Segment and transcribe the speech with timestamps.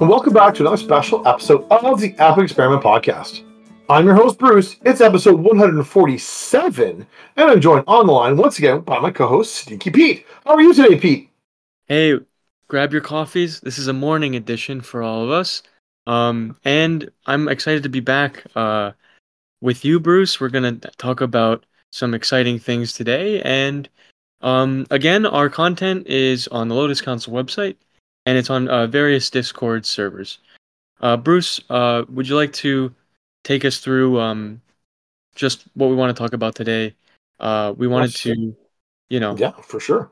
[0.00, 3.44] and welcome back to another special episode of the Epic Experiment Podcast.
[3.88, 4.76] I'm your host, Bruce.
[4.84, 7.06] It's episode 147,
[7.36, 10.26] and I'm joined on the line once again by my co host, Stinky Pete.
[10.44, 11.30] How are you today, Pete?
[11.86, 12.18] Hey,
[12.66, 13.60] grab your coffees.
[13.60, 15.62] This is a morning edition for all of us.
[16.08, 18.92] Um, and I'm excited to be back uh,
[19.60, 20.40] with you, Bruce.
[20.40, 23.40] We're going to talk about some exciting things today.
[23.42, 23.88] And
[24.40, 27.76] um, again, our content is on the Lotus Council website
[28.26, 30.38] and it's on uh, various Discord servers.
[31.00, 32.94] Uh, Bruce, uh, would you like to
[33.42, 34.60] take us through um,
[35.34, 36.94] just what we want to talk about today?
[37.40, 38.56] Uh, we wanted to,
[39.10, 40.10] you know, Yeah, for sure.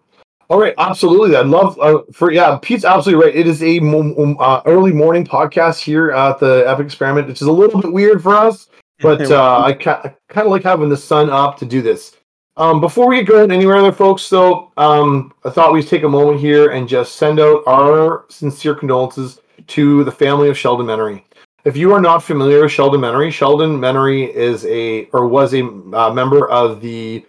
[0.50, 1.34] All right, absolutely.
[1.34, 3.34] I love uh, for yeah, Pete's absolutely right.
[3.34, 7.48] It is a um, uh, early morning podcast here at the Epic Experiment, which is
[7.48, 8.68] a little bit weird for us,
[9.00, 12.16] but uh, I, ca- I kind of like having the sun up to do this.
[12.56, 16.08] Um, before we get going anywhere, other folks, though, um, I thought we'd take a
[16.08, 21.22] moment here and just send out our sincere condolences to the family of Sheldon Menery.
[21.64, 25.64] If you are not familiar with Sheldon Menery, Sheldon Menery is a or was a
[25.64, 27.24] uh, member of the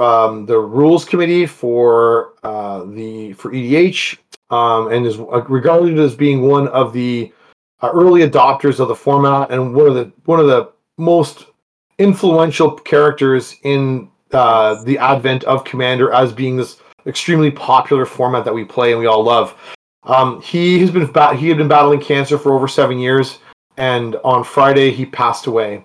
[0.00, 4.18] um, the rules committee for uh, the for EDH,
[4.50, 7.32] um, and is regarded as being one of the
[7.80, 11.46] uh, early adopters of the format and one of the one of the most
[11.98, 18.54] influential characters in uh, the advent of Commander as being this extremely popular format that
[18.54, 19.56] we play and we all love.
[20.04, 23.38] Um, he has been ba- he had been battling cancer for over seven years,
[23.76, 25.84] and on Friday he passed away.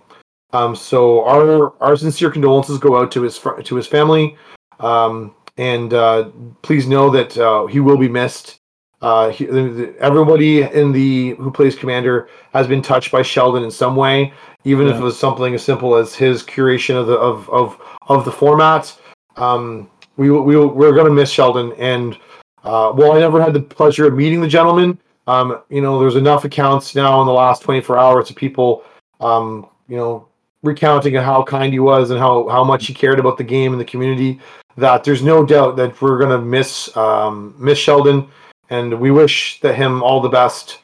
[0.54, 4.38] Um, so our our sincere condolences go out to his fr- to his family,
[4.80, 6.30] um, and uh,
[6.62, 8.58] please know that uh, he will be missed.
[9.02, 13.64] Uh, he, the- the- everybody in the who plays commander has been touched by Sheldon
[13.64, 17.14] in some way, even if it was something as simple as his curation of the
[17.18, 18.96] of of, of the format.
[19.36, 22.16] Um, we we we're going to miss Sheldon, and
[22.64, 24.98] uh, well, I never had the pleasure of meeting the gentleman.
[25.28, 28.84] Um, you know, there's enough accounts now in the last 24 hours of people,
[29.20, 30.28] um, you know,
[30.64, 33.80] recounting how kind he was and how how much he cared about the game and
[33.80, 34.40] the community.
[34.76, 38.28] That there's no doubt that we're gonna miss um, miss Sheldon,
[38.70, 40.80] and we wish that him all the best.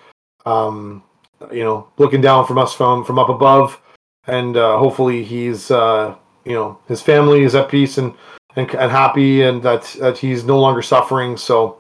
[0.46, 1.04] Um,
[1.52, 3.80] you know, looking down from us from from up above,
[4.28, 8.14] and uh, hopefully he's uh, you know his family is at peace and
[8.56, 11.38] and, and happy, and that that he's no longer suffering.
[11.38, 11.80] So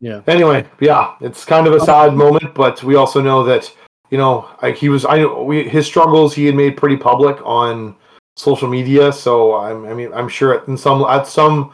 [0.00, 0.22] yeah.
[0.26, 3.72] anyway, yeah, it's kind of a sad moment, but we also know that
[4.12, 7.38] you know, like he was, I know we his struggles he had made pretty public
[7.46, 7.96] on
[8.36, 9.10] social media.
[9.10, 11.72] So I'm, I mean, I'm sure in some at some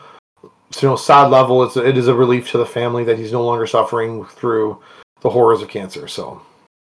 [0.80, 3.44] you know sad level, it's it is a relief to the family that he's no
[3.44, 4.80] longer suffering through
[5.20, 6.06] the horrors of cancer.
[6.08, 6.40] So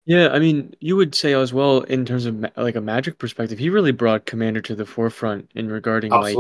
[0.06, 3.18] Yeah, I mean, you would say as well in terms of ma- like a magic
[3.20, 6.38] perspective, he really brought Commander to the forefront in regarding like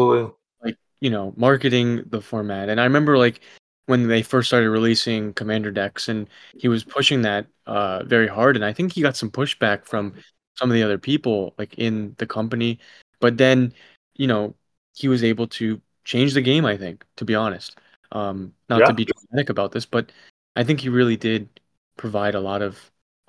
[0.63, 2.69] like you know marketing the format.
[2.69, 3.41] And I remember like
[3.85, 8.55] when they first started releasing Commander decks, and he was pushing that uh very hard.
[8.55, 10.13] And I think he got some pushback from
[10.55, 12.79] some of the other people like in the company.
[13.19, 13.73] But then,
[14.15, 14.55] you know,
[14.95, 16.65] he was able to change the game.
[16.65, 17.77] I think, to be honest,
[18.11, 18.85] um, not Yeah.
[18.87, 20.11] to be dramatic about this, but
[20.55, 21.49] I think he really did
[21.97, 22.79] provide a lot of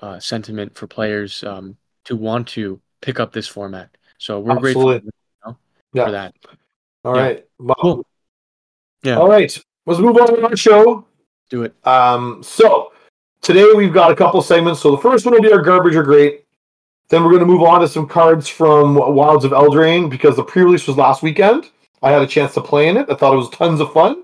[0.00, 3.90] uh, sentiment for players um, to want to pick up this format.
[4.18, 4.82] So we're Absolutely.
[4.84, 5.10] grateful you
[5.46, 5.56] know,
[5.92, 6.04] yeah.
[6.06, 6.34] for that.
[7.04, 7.22] All Yeah.
[7.22, 8.06] right, well, Cool.
[9.02, 9.18] Yeah.
[9.18, 9.56] all right.
[9.86, 11.06] Let's move on to our show.
[11.50, 11.74] Do it.
[11.86, 12.92] Um, so
[13.42, 14.80] today we've got a couple segments.
[14.80, 16.44] So the first one will be our garbage or great.
[17.10, 20.42] Then we're going to move on to some cards from Wilds of Eldraine because the
[20.44, 21.70] pre-release was last weekend.
[22.04, 23.06] I had a chance to play in it.
[23.10, 24.22] I thought it was tons of fun.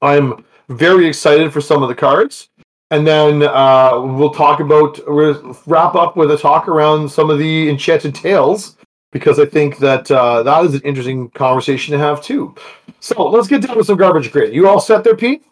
[0.00, 2.48] I'm very excited for some of the cards.
[2.92, 7.38] And then uh, we'll talk about we'll wrap up with a talk around some of
[7.38, 8.76] the Enchanted Tales
[9.10, 12.54] because I think that uh, that is an interesting conversation to have too.
[13.00, 14.52] So let's get down to some garbage great.
[14.52, 15.44] You all set there, Pete?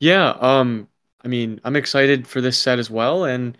[0.00, 0.36] Yeah.
[0.40, 0.88] Um.
[1.24, 3.56] I mean, I'm excited for this set as well, and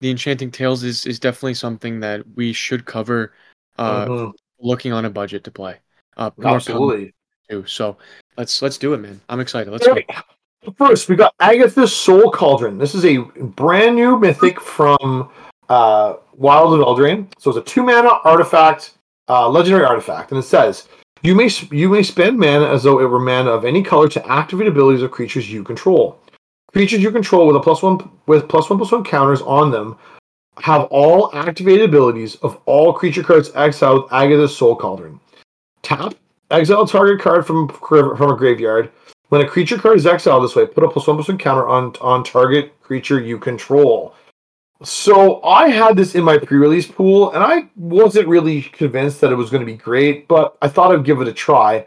[0.00, 3.32] the Enchanting Tales is is definitely something that we should cover.
[3.78, 4.32] Uh, Mhm.
[4.60, 5.78] looking on a budget to play.
[6.16, 7.14] Uh, more Absolutely.
[7.50, 7.64] too.
[7.66, 7.96] So
[8.36, 9.20] let's let's do it, man.
[9.28, 9.70] I'm excited.
[9.70, 10.72] Let's All go.
[10.76, 12.78] First, we got Agatha's Soul Cauldron.
[12.78, 15.30] This is a brand new mythic from
[15.68, 17.26] uh, Wild of Eldraine.
[17.38, 18.92] So it's a two mana artifact,
[19.28, 20.88] uh, legendary artifact, and it says
[21.22, 24.26] you may you may spend mana as though it were mana of any color to
[24.30, 26.18] activate abilities of creatures you control.
[26.72, 29.96] Creatures you control with a plus one with plus one plus one counters on them
[30.58, 35.18] have all activated abilities of all creature cards exiled with Agatha's Soul Cauldron.
[35.82, 36.14] Tap,
[36.50, 38.90] exile target card from from a graveyard.
[39.28, 41.68] When a creature card is exiled this way, put a plus one plus one counter
[41.68, 44.14] on on target creature you control.
[44.82, 49.36] So I had this in my pre-release pool, and I wasn't really convinced that it
[49.36, 51.86] was going to be great, but I thought I'd give it a try.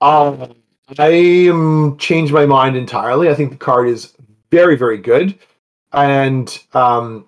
[0.00, 0.54] Um,
[0.98, 3.28] I um, changed my mind entirely.
[3.28, 4.14] I think the card is
[4.50, 5.38] very, very good.
[5.92, 7.26] and um,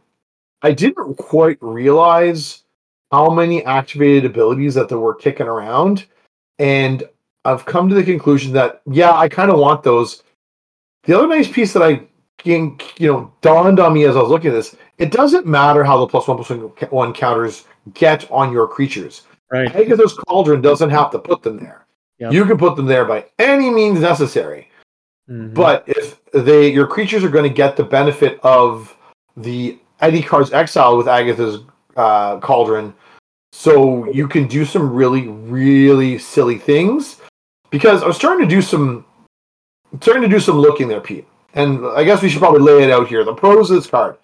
[0.63, 2.65] I didn't quite realize
[3.11, 6.07] how many activated abilities that there were kicking around,
[6.59, 7.05] and
[7.45, 10.23] I've come to the conclusion that yeah, I kind of want those.
[11.05, 12.03] The other nice piece that I
[12.45, 15.99] you know dawned on me as I was looking at this, it doesn't matter how
[15.99, 17.65] the plus one plus one counters
[17.95, 19.23] get on your creatures.
[19.51, 19.75] Right.
[19.75, 21.87] Agatha's Cauldron doesn't have to put them there.
[22.19, 22.33] Yep.
[22.33, 24.69] You can put them there by any means necessary.
[25.31, 25.55] Mhm.
[25.55, 28.95] But if they your creatures are going to get the benefit of
[29.37, 31.61] the Eddie Card's Exile with Agatha's
[31.99, 32.95] uh, Cauldron,
[33.53, 37.21] so you can do some really really silly things.
[37.71, 39.05] Because I was starting to do some
[40.01, 41.27] starting to do some looking there, Pete.
[41.55, 43.25] And I guess we should probably lay it out here.
[43.25, 44.17] The pros of this card.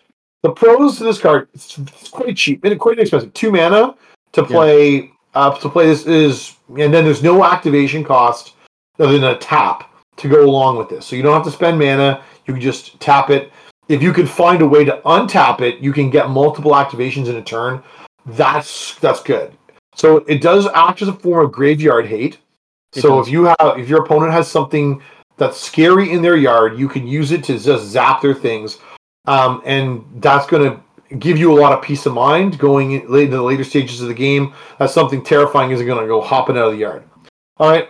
[0.43, 3.32] The pros to this card, it's, it's quite cheap and quite inexpensive.
[3.32, 3.94] Two mana
[4.32, 8.53] to play uh, to play this is, and then there's no activation cost
[8.99, 11.06] other than a tap to go along with this.
[11.06, 12.23] So you don't have to spend mana.
[12.47, 13.50] You can just tap it.
[13.88, 17.36] If you can find a way to untap it, you can get multiple activations in
[17.36, 17.82] a turn.
[18.26, 19.52] That's that's good.
[19.94, 22.38] So it does act as a form of graveyard hate.
[22.96, 23.26] It so does.
[23.26, 25.02] if you have if your opponent has something
[25.36, 28.78] that's scary in their yard, you can use it to just zap their things,
[29.26, 33.10] um, and that's going to give you a lot of peace of mind going in,
[33.10, 34.54] late into the later stages of the game.
[34.78, 37.02] That something terrifying isn't going to go hopping out of the yard.
[37.58, 37.88] All right.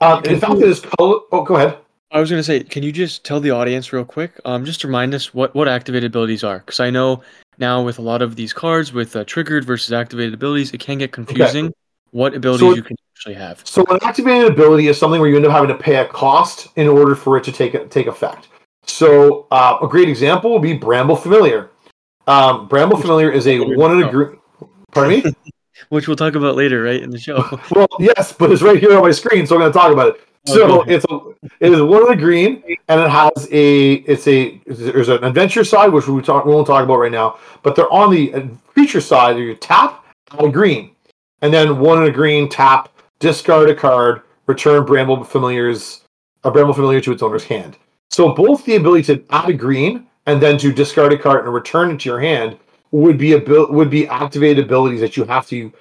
[0.00, 1.20] Um, in fact, you- it is color.
[1.32, 1.78] Oh, go ahead.
[2.14, 4.86] I was gonna say, can you just tell the audience real quick, um, just to
[4.86, 6.60] remind us what what activated abilities are?
[6.60, 7.22] Because I know
[7.58, 10.98] now with a lot of these cards with uh, triggered versus activated abilities, it can
[10.98, 11.74] get confusing.
[12.12, 13.62] What abilities So- you can actually have?
[13.64, 16.68] So an activated ability is something where you end up having to pay a cost
[16.76, 18.46] in order for it to take take effect.
[18.86, 21.70] So uh, a great example would be Bramble Familiar.
[22.28, 24.40] Um, Bramble Familiar is a one in a group.
[24.92, 25.32] Pardon me.
[25.88, 27.42] Which we'll talk about later, right in the show.
[27.74, 30.14] Well, yes, but it's right here on my screen, so I'm going to talk about
[30.14, 30.20] it.
[30.46, 30.94] So Okay.
[30.94, 31.20] it's a,
[31.60, 35.64] it is one of the green, and it has a it's a there's an adventure
[35.64, 39.00] side which we talk we won't talk about right now, but they're on the creature
[39.00, 39.38] side.
[39.38, 40.90] You tap add a green,
[41.40, 46.02] and then one in a green tap discard a card, return Bramble Familiar's
[46.44, 47.78] a Bramble Familiar to its owner's hand.
[48.10, 51.54] So both the ability to add a green and then to discard a card and
[51.54, 52.58] return it to your hand
[52.90, 55.72] would be abil- would be activated abilities that you have to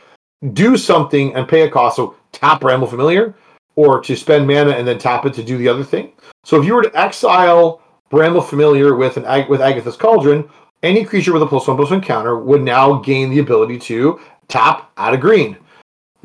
[0.54, 1.98] do something and pay a cost.
[1.98, 3.36] So tap Bramble Familiar,
[3.76, 6.12] or to spend mana and then tap it to do the other thing.
[6.44, 10.48] So if you were to exile Bramble Familiar with an Ag- with Agatha's Cauldron,
[10.84, 14.20] any creature with a plus one plus one counter would now gain the ability to
[14.48, 15.58] tap add a green.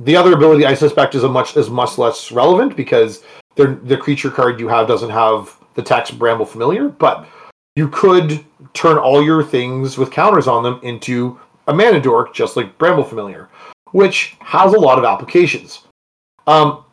[0.01, 3.25] The other ability I suspect is a much is much less relevant because
[3.57, 7.27] the the creature card you have doesn't have the text Bramble Familiar, but
[7.77, 12.57] you could turn all your things with counters on them into a mana dork, just
[12.57, 13.49] like Bramble Familiar,
[13.93, 15.85] which has a lot of applications.
[16.47, 16.85] Um,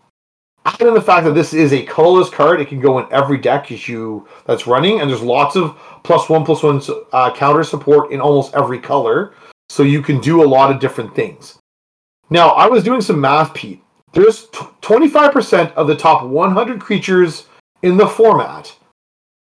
[0.79, 3.71] in the fact that this is a colorless card, it can go in every deck
[3.71, 6.81] issue that's running, and there's lots of plus one plus one
[7.13, 9.33] uh, counter support in almost every color,
[9.69, 11.59] so you can do a lot of different things.
[12.29, 13.83] Now, I was doing some math, Pete.
[14.13, 17.45] There's t- 25% of the top 100 creatures
[17.83, 18.75] in the format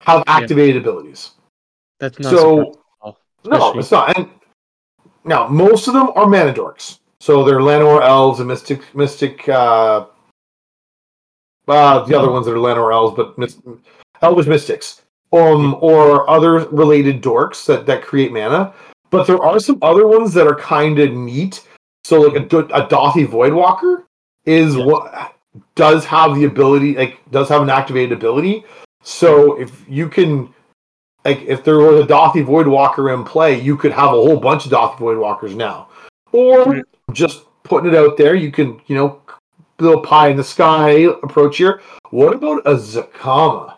[0.00, 0.36] have Yeah.
[0.36, 1.32] activated abilities.
[2.00, 4.16] That's not so surprising at all, no, it's not.
[4.16, 4.28] And
[5.24, 6.98] now most of them are mana dorks.
[7.20, 10.06] So they're Llanowar elves and mystic mystic uh
[11.68, 13.36] uh the other ones that are Llanowar elves, but
[14.22, 15.02] elvish mystics.
[15.32, 18.74] Um or other related dorks that, that create mana.
[19.10, 21.66] But there are some other ones that are kind of neat.
[22.04, 24.04] So like a, a Dauthi Voidwalker
[24.44, 24.84] is Yeah.
[24.84, 25.34] what
[25.74, 28.64] does have the ability like does have an activated ability.
[29.02, 30.52] So if you can
[31.24, 34.66] like if there was a Dauthi Voidwalker in play, you could have a whole bunch
[34.66, 35.88] of Dauthi Voidwalkers now.
[36.32, 39.20] Or just putting it out there, you can, you know,
[39.82, 40.90] little pie in the sky
[41.22, 41.80] approach here.
[42.10, 43.74] What about a Zacama?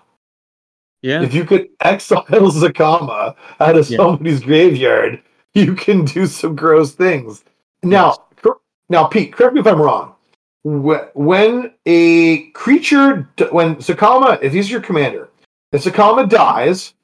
[1.03, 3.97] yeah, If you could exile Zacama out of Yeah.
[3.99, 5.23] somebody's graveyard,
[5.55, 7.45] you can do some gross things.
[7.83, 10.15] Now, cor- now, Pete, correct me if I'm wrong.
[10.65, 15.29] Wh- When a creature, when Zacama, if he's your commander,
[15.73, 16.95] if Zacama dies,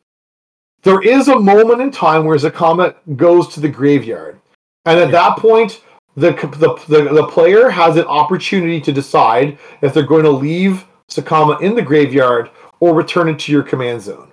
[0.83, 4.41] there is a moment in time where Zacama goes to the graveyard,
[4.87, 5.13] and at Yeah.
[5.13, 5.83] that point,
[6.21, 10.87] the, the the the player has an opportunity to decide if they're going to leave
[11.09, 12.51] Zacama in the graveyard
[12.81, 14.31] or return it to your command zone.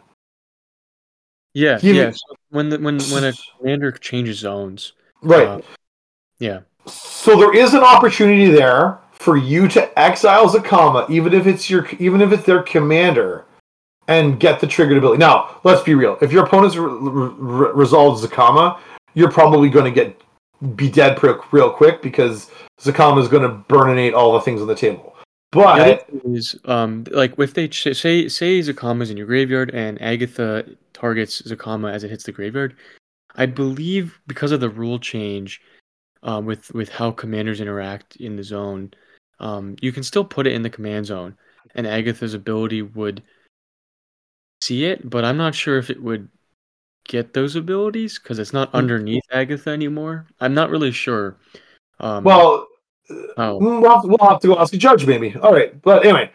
[1.53, 2.03] yeah, give yeah.
[2.09, 5.47] it- So when the, when when a commander changes zones, Right.
[5.47, 5.61] uh,
[6.39, 11.69] yeah, So there is an opportunity there for you to exile Zacama, even if it's
[11.69, 13.45] your even if it's their commander,
[14.07, 15.17] and get the triggered ability.
[15.19, 16.17] Now, let's be real.
[16.21, 18.79] If your opponent's re- re- resolves Zacama,
[19.15, 20.21] you're probably going to get
[20.75, 22.49] be dead real, real quick because
[22.79, 25.13] Zacama is going to burninate all the things on the table.
[25.51, 30.65] But is um like if they ch- say say Zacama's in your graveyard and Agatha
[30.93, 32.75] targets Zacama as it hits the graveyard,
[33.35, 35.61] I believe because of the rule change,
[36.21, 38.91] um, with with how commanders interact in the zone,
[39.39, 41.37] um, you can still put it in the command zone,
[41.75, 43.23] and Agatha's ability would
[44.61, 46.29] see it, but I'm not sure if it would
[47.07, 48.77] get those abilities because it's not Hmm.
[48.77, 50.27] underneath Agatha anymore.
[50.39, 51.37] I'm not really sure.
[51.99, 52.67] Um, well,
[53.37, 53.57] oh.
[53.57, 55.35] we'll have, we'll have to go ask a judge, maybe.
[55.41, 56.31] All right, but anyway,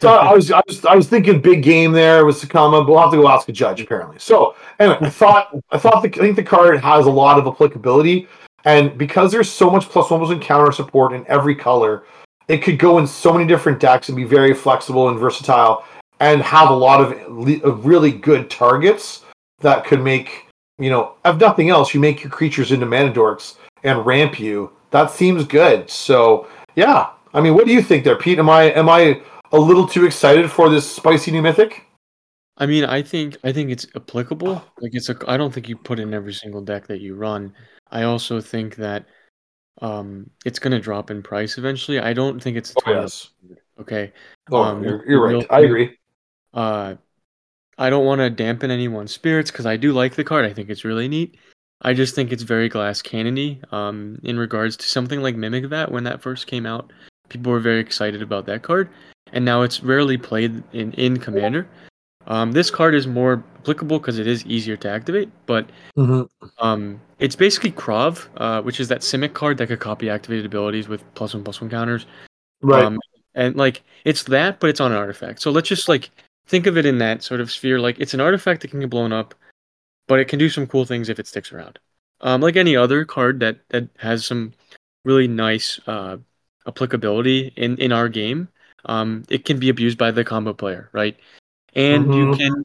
[0.00, 3.00] so I was, I was, I was thinking big game there with Zacama, but we'll
[3.00, 4.18] have to go ask a judge apparently.
[4.18, 7.46] So anyway, I thought, I thought the, I think the card has a lot of
[7.46, 8.28] applicability,
[8.64, 12.04] and because there's so much plus one plus encounter support in every color,
[12.48, 15.84] it could go in so many different decks and be very flexible and versatile,
[16.20, 19.22] and have a lot of, le- of really good targets
[19.62, 20.46] that could make
[20.78, 24.72] you know, if nothing else, you make your creatures into mana dorks and ramp you.
[24.90, 25.88] That seems good.
[25.88, 28.38] So yeah, I mean, what do you think there, Pete?
[28.38, 31.86] Am I am I a little too excited for this spicy new mythic?
[32.58, 34.62] I mean, I think I think it's applicable.
[34.80, 35.16] Like it's a.
[35.26, 37.54] I don't think you put in every single deck that you run.
[37.90, 39.06] I also think that
[39.80, 41.98] um, it's going to drop in price eventually.
[41.98, 43.30] I don't think it's a Oh, yes.
[43.80, 44.12] Okay.
[44.50, 45.46] Oh, Um, you're, you're real- right.
[45.50, 45.98] I agree.
[46.54, 46.94] Uh,
[47.82, 50.44] I don't want to dampen anyone's spirits because I do like the card.
[50.44, 51.36] I think it's really neat.
[51.80, 53.60] I just think it's very glass cannony.
[53.72, 56.92] Um, in regards to something like Mimic that when that first came out,
[57.28, 58.88] people were very excited about that card,
[59.32, 61.66] and now it's rarely played in in Commander.
[62.28, 66.28] Um, this card is more applicable because it is easier to activate, but Mhm.
[66.60, 70.86] um, it's basically Kraj, uh, which is that Simic card that could copy activated abilities
[70.86, 72.06] with plus one plus one counters.
[72.62, 72.84] Right.
[72.84, 73.00] Um,
[73.34, 75.42] and like it's that, but it's on an artifact.
[75.42, 76.10] So let's just like
[76.46, 77.78] think of it in that sort of sphere.
[77.80, 79.34] Like it's an artifact that can get blown up,
[80.08, 81.78] but it can do some cool things if it sticks around.
[82.20, 84.52] Um, like any other card that that has some
[85.04, 86.18] really nice uh,
[86.66, 88.48] applicability in in our game.
[88.86, 91.16] Um, it can be abused by the combo player, right?
[91.74, 92.38] And you Mhm.
[92.38, 92.64] can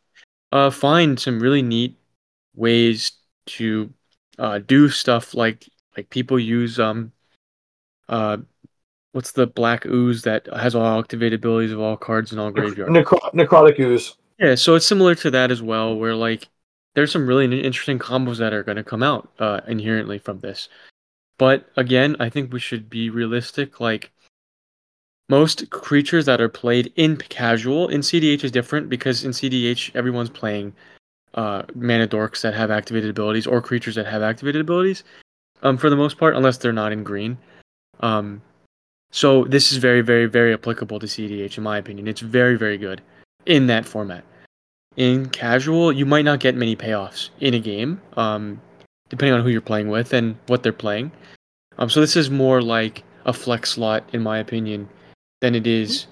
[0.52, 1.96] uh, find some really neat
[2.56, 3.14] ways
[3.48, 3.92] to
[4.40, 7.12] uh, do stuff like like people use um
[8.10, 8.38] uh
[9.18, 12.92] what's the black ooze that has all activated abilities of all cards in all graveyards?
[12.92, 14.16] Necro- necrotic ooze.
[14.38, 16.48] Yeah, so it's similar to that as well, where like
[16.94, 20.70] there's some really interesting combos that are going to come out uh, inherently from this.
[21.40, 23.80] But again, I think we should be realistic.
[23.80, 24.12] Like
[25.30, 30.30] most creatures that are played in casual in CDH is different because in CDH everyone's
[30.30, 30.74] playing
[31.34, 35.04] uh, mana dorks that have activated abilities or creatures that have activated abilities.
[35.64, 37.36] Um, for the most part, unless they're not in green.
[38.02, 38.44] Um,
[39.12, 42.08] so this is very, very, very applicable to CDH in my opinion.
[42.08, 43.02] It's very, very good
[43.46, 44.24] in that format.
[44.96, 48.60] In casual, you might not get many payoffs in a game, um,
[49.10, 51.12] depending on who you're playing with and what they're playing.
[51.78, 54.90] Um, so this is more like a flex slot, in my opinion,
[55.42, 56.08] than it is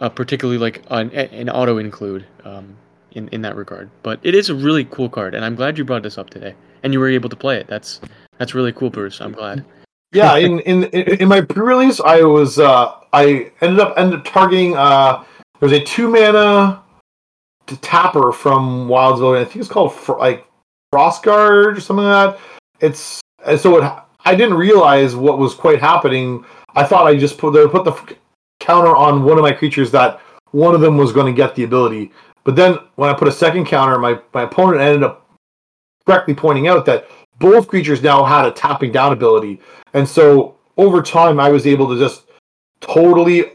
[0.00, 2.76] uh, particularly like an, an auto include um,
[3.12, 3.90] in in that regard.
[4.02, 6.54] But it is a really cool card, and I'm glad you brought this up today,
[6.82, 7.66] and you were able to play it.
[7.68, 8.00] That's
[8.38, 9.20] that's really cool, Bruce.
[9.20, 9.64] I'm glad.
[10.14, 14.76] Yeah, in, in in my pre-release, I was uh I ended up ended up targeting
[14.76, 15.24] uh
[15.60, 16.82] there's a two mana
[17.66, 19.40] t- tapper from Wildsville.
[19.40, 20.46] I think it's called Fr- like
[20.94, 22.40] Frostguard or something like that.
[22.80, 23.92] It's and so it,
[24.24, 26.44] I didn't realize what was quite happening.
[26.76, 28.16] I thought I just put the put the
[28.60, 30.20] counter on one of my creatures that
[30.52, 32.12] one of them was going to get the ability.
[32.44, 35.28] But then when I put a second counter, my my opponent ended up
[36.06, 39.60] correctly pointing out that both creatures now had a tapping down ability.
[39.92, 42.24] And so over time, I was able to just
[42.80, 43.52] totally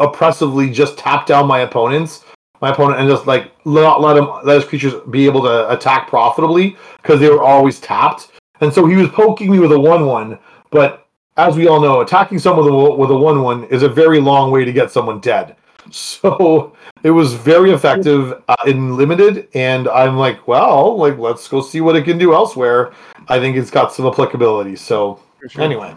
[0.00, 2.24] oppressively just tap down my opponents,
[2.60, 6.08] my opponent, and just like not let him let his creatures be able to attack
[6.08, 8.30] profitably because they were always tapped.
[8.60, 10.38] And so he was poking me with a one-one,
[10.70, 14.20] but as we all know, attacking someone with a, with a one-one is a very
[14.20, 15.56] long way to get someone dead.
[15.90, 21.60] So it was very effective uh, in limited, and I'm like, well, like let's go
[21.60, 22.92] see what it can do elsewhere.
[23.28, 24.76] I think it's got some applicability.
[24.76, 25.20] So
[25.58, 25.94] anyway,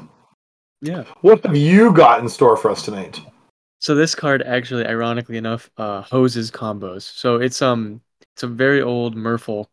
[0.81, 1.03] yeah.
[1.21, 3.21] what have you got in store for us tonight?
[3.79, 7.03] So this card actually, ironically enough, uh, hoses combos.
[7.03, 8.01] So it's um,
[8.33, 9.67] it's a very old Merfolk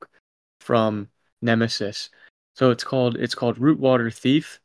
[0.61, 1.09] from
[1.41, 2.11] Nemesis.
[2.55, 4.61] So it's called it's called Rootwater Thief.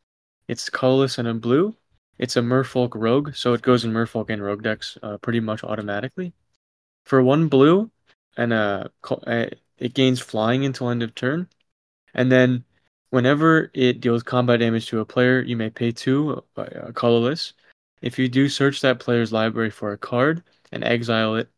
[0.47, 1.75] It's colorless and in blue.
[2.19, 5.63] It's a Merfolk Rogue, so it goes in Merfolk and Rogue decks uh, pretty much
[5.63, 6.33] automatically.
[7.05, 7.91] For one blue,
[8.35, 9.45] and uh, uh,
[9.77, 11.47] it gains flying until end of turn,
[12.13, 12.65] and then
[13.11, 17.53] whenever it deals combat damage to a player, you may pay two uh, uh, colorless.
[18.01, 21.49] If you do search that player's library for a card and exile it,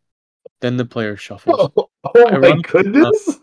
[0.61, 1.71] then the player shuffles.
[1.75, 3.39] Oh, oh my goodness!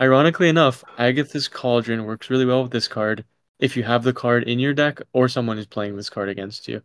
[0.00, 3.24] Ironically enough, Agatha's Cauldron works really well with this card
[3.58, 6.68] if you have the card in your deck or someone is playing this card against
[6.68, 6.82] you.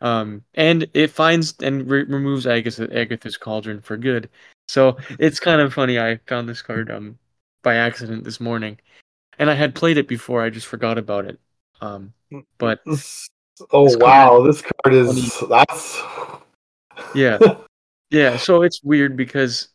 [0.00, 4.28] Um, and it finds and re- removes Agatha, Agatha's cauldron for good.
[4.68, 5.98] So it's kind of funny.
[5.98, 7.18] I found this card um
[7.62, 8.78] by accident this morning,
[9.38, 10.42] and I had played it before.
[10.42, 11.38] I just forgot about it.
[11.80, 12.12] Um,
[12.58, 12.80] but
[13.70, 15.48] oh this wow, this card is funny.
[15.48, 16.02] that's
[17.14, 17.38] yeah,
[18.10, 18.36] yeah.
[18.36, 19.68] So it's weird because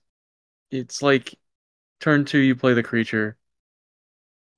[0.72, 1.36] it's like
[2.00, 3.38] turn two you play the creature,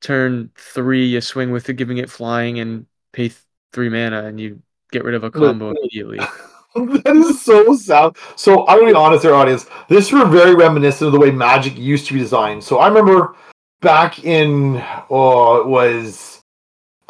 [0.02, 3.40] turn three you swing with it, giving it flying and pay th-
[3.72, 6.20] three mana, and you get rid of a combo immediately.
[6.76, 8.16] that is so sad.
[8.36, 9.68] So I'm gonna be honest, there, audience.
[9.88, 12.64] This is very reminiscent of the way Magic used to be designed.
[12.64, 13.36] So I remember
[13.82, 16.42] back in oh, it was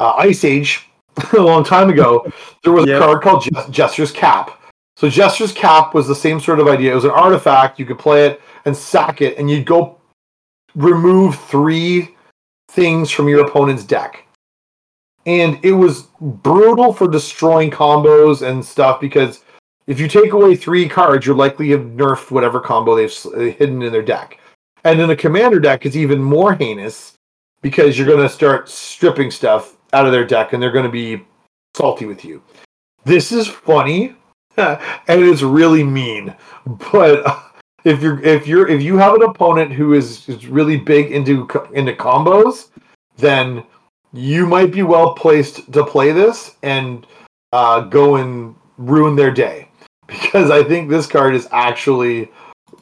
[0.00, 0.88] uh, Ice Age
[1.32, 2.30] a long time ago.
[2.62, 3.00] There was yep.
[3.00, 4.58] a card called Jester's Cap.
[4.96, 6.92] So Jester's Cap was the same sort of idea.
[6.92, 7.78] It was an artifact.
[7.78, 9.98] You could play it and sack it, and you'd go
[10.74, 12.14] remove three
[12.72, 14.26] things from your opponent's deck
[15.26, 19.44] and it was brutal for destroying combos and stuff because
[19.86, 23.38] if you take away three cards, you're likely to have nerfed whatever combo they've uh,
[23.56, 24.38] hidden in their deck.
[24.84, 27.14] And in a commander deck, it's even more heinous
[27.62, 30.90] because you're going to start stripping stuff out of their deck and they're going to
[30.90, 31.24] be
[31.76, 32.42] salty with you.
[33.04, 34.16] This is funny
[34.56, 36.34] and it's really mean,
[36.66, 37.51] but
[37.84, 41.48] if you're if you're if you have an opponent who is, is really big into
[41.72, 42.70] into combos,
[43.16, 43.64] then
[44.12, 47.06] you might be well placed to play this and
[47.52, 49.68] uh, go and ruin their day.
[50.08, 52.30] Because I think this card is actually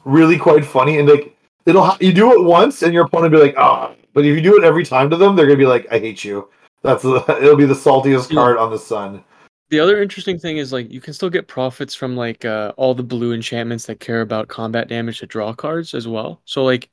[0.03, 3.45] really quite funny and like it'll you do it once and your opponent will be
[3.45, 5.87] like oh but if you do it every time to them they're gonna be like
[5.91, 6.49] I hate you.
[6.81, 9.23] That's the, it'll be the saltiest card on the sun.
[9.71, 12.93] The other interesting thing is like you can still get profits from like uh, all
[12.93, 16.41] the blue enchantments that care about combat damage to draw cards as well.
[16.43, 16.89] So like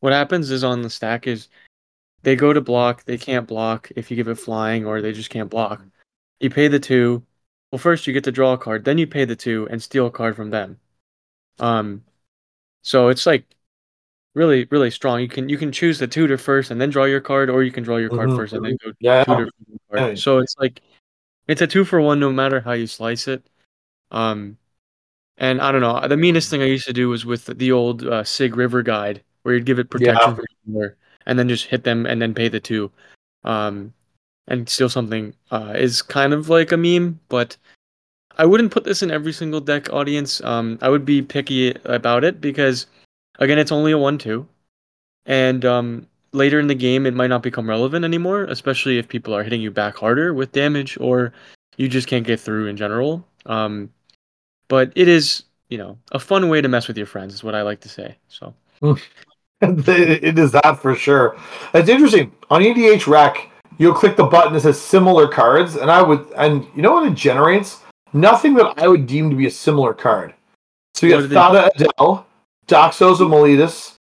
[0.00, 1.48] what happens is on the stack is
[2.22, 5.28] they go to block, they can't block if you give it flying, or they just
[5.28, 5.84] can't block.
[6.40, 7.22] You pay the two.
[7.70, 10.06] Well, first you get to draw a card, then you pay the two and steal
[10.06, 10.78] a card from them.
[11.60, 12.02] Um,
[12.80, 13.44] so it's like
[14.34, 15.20] really, really strong.
[15.20, 17.72] You can you can choose the tutor first and then draw your card, or you
[17.72, 18.38] can draw your card mm-hmm.
[18.38, 19.50] first and then go yeah, tutor
[19.90, 20.08] card.
[20.08, 20.14] Yeah.
[20.14, 20.80] So it's like
[21.48, 23.42] it's a two for one no matter how you slice it.
[24.10, 24.58] Um,
[25.38, 26.06] and I don't know.
[26.06, 29.22] The meanest thing I used to do was with the old uh, Sygg River guide,
[29.42, 30.88] where you'd give it protection yeah
[31.26, 32.90] and then just hit them and then pay the two
[33.44, 33.92] um,
[34.48, 37.56] and steal something uh, is kind of like a meme, but
[38.38, 40.42] I wouldn't put this in every single deck audience.
[40.42, 42.86] Um, I would be picky about it because,
[43.38, 44.46] again, it's only a 1 2.
[45.26, 49.34] And um, later in the game, it might not become relevant anymore, especially if people
[49.34, 51.32] are hitting you back harder with damage or
[51.76, 53.26] you just can't get through in general.
[53.46, 53.90] Um,
[54.68, 57.54] but it is, you know, a fun way to mess with your friends, is what
[57.54, 58.16] I like to say.
[58.28, 58.54] So.
[59.62, 61.36] it is that for sure.
[61.74, 63.48] It's interesting on EDHREC.
[63.78, 67.10] You'll click the button that says similar cards, and I would, and you know what
[67.10, 67.80] it generates?
[68.12, 70.34] Nothing that I would deem to be a similar card.
[70.94, 72.26] So you have Thada Adel,
[72.66, 73.96] Daxos of Meletis,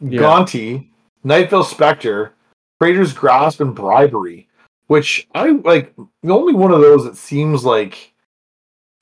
[0.00, 0.20] yeah.
[0.20, 0.88] Gonti,
[1.24, 2.34] Nightveil Spectre,
[2.78, 4.48] Praetor's Grasp, and Bribery.
[4.88, 5.94] Which I like.
[6.22, 8.12] The only one of those that seems like,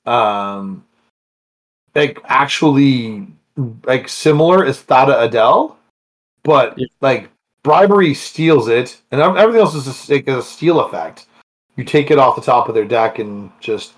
[0.05, 0.85] um,
[1.95, 3.27] like actually
[3.83, 5.77] like similar is Thada Adel
[6.43, 6.87] but yeah.
[7.01, 7.29] like
[7.63, 11.27] bribery steals it, and everything else is a, like a steal effect.
[11.75, 13.93] You take it off the top of their deck and just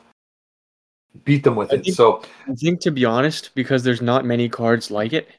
[1.26, 1.84] beat them with I it.
[1.86, 5.30] Think, so I think to be honest, because there's not many cards like it,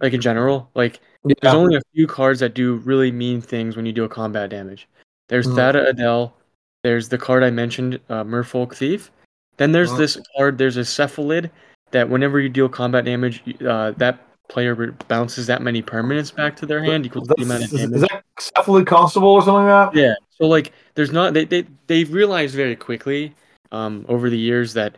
[0.00, 1.34] like in general, like yeah.
[1.42, 4.50] there's only a few cards that do really mean things when you do a combat
[4.50, 4.88] damage.
[5.28, 5.54] There's mm.
[5.54, 6.34] Thada Adel.
[6.82, 9.10] There's the card I mentioned, uh, Merfolk Thief.
[9.58, 10.56] Then there's this card.
[10.56, 11.50] There's a Cephalid
[11.90, 16.66] that whenever you deal combat damage, uh, that player bounces that many permanents back to
[16.66, 17.96] their hand equals the amount of damage.
[17.96, 19.98] Is that Cephalid Constable or something like that?
[19.98, 20.14] Yeah.
[20.30, 23.34] So like, there's not they they they've realized very quickly,
[23.72, 24.96] um, over the years that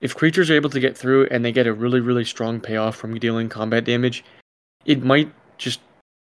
[0.00, 2.96] if creatures are able to get through and they get a really really strong payoff
[2.96, 4.24] from dealing combat damage,
[4.84, 5.80] it might just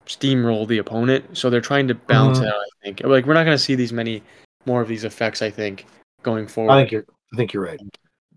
[0.07, 1.37] steamroll the opponent.
[1.37, 2.47] So they're trying to balance mm-hmm.
[2.49, 2.61] it out.
[2.61, 4.23] I think like we're not going to see these many
[4.67, 5.43] more of these effects.
[5.43, 5.87] I think
[6.23, 6.73] going forward.
[6.73, 7.81] I think you're I think you're right.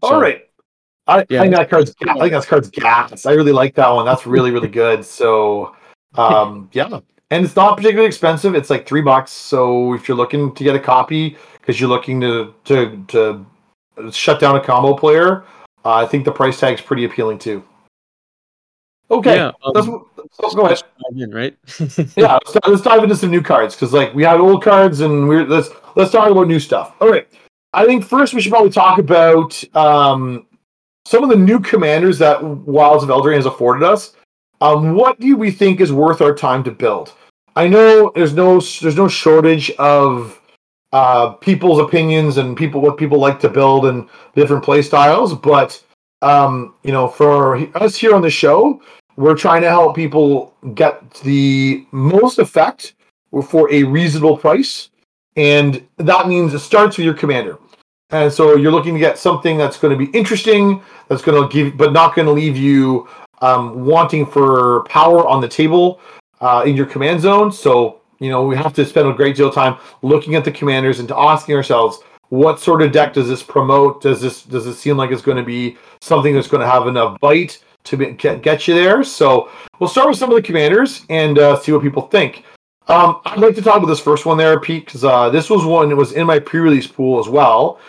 [0.04, 0.44] So, All right.
[1.08, 1.40] I, yeah.
[1.40, 3.26] I think that card's I think that card's gas.
[3.26, 4.06] I really like that one.
[4.06, 5.06] That's really really good.
[5.06, 5.76] So,
[6.16, 7.00] um, yeah,
[7.32, 8.56] and it's not particularly expensive.
[8.56, 9.32] It's like three bucks.
[9.32, 13.46] So if you're looking to get a copy because you're looking to to to
[14.12, 15.46] shut down a combo player,
[15.86, 17.64] uh, I think the price tag's pretty appealing too.
[19.10, 19.88] Okay, yeah, um, let's,
[20.40, 20.82] let's go ahead.
[21.16, 21.58] In, right?
[22.18, 25.28] yeah, let's, let's dive into some new cards because like we had old cards and
[25.30, 26.94] we're let's let's talk about new stuff.
[27.00, 27.28] All right.
[27.74, 30.46] I think first we should probably talk about um,
[31.06, 34.14] some of the new commanders that Wilds of Eldraine has afforded us.
[34.60, 37.14] Um, what do we think is worth our time to build?
[37.56, 40.42] I know there's no there's no shortage of
[40.92, 45.34] uh, people's opinions and people what people like to build and different play styles.
[45.34, 45.82] But
[46.22, 48.82] um, you know, for us here on the show,
[49.16, 52.96] we're trying to help people get the most effect
[53.50, 54.90] for a reasonable price,
[55.36, 57.58] and that means it starts with your commander.
[58.10, 61.54] And so you're looking to get something that's going to be interesting, that's going to
[61.54, 63.08] give, but not going to leave you
[63.42, 66.00] um, wanting for power on the table
[66.40, 67.52] uh, in your command zone.
[67.52, 70.52] So you know we have to spend a great deal of time looking at the
[70.52, 72.00] commanders and asking ourselves,
[72.30, 74.02] what sort of deck does this promote?
[74.02, 76.88] Does this does it seem like it's going to be something that's going to have
[76.88, 79.04] enough bite to be, get, get you there?
[79.04, 82.44] So we'll start with some of the commanders and uh, see what people think.
[82.88, 85.66] Um, I'd like to talk about this first one there, Pete, because uh, this was
[85.66, 87.80] one that was in my pre-release pool as well,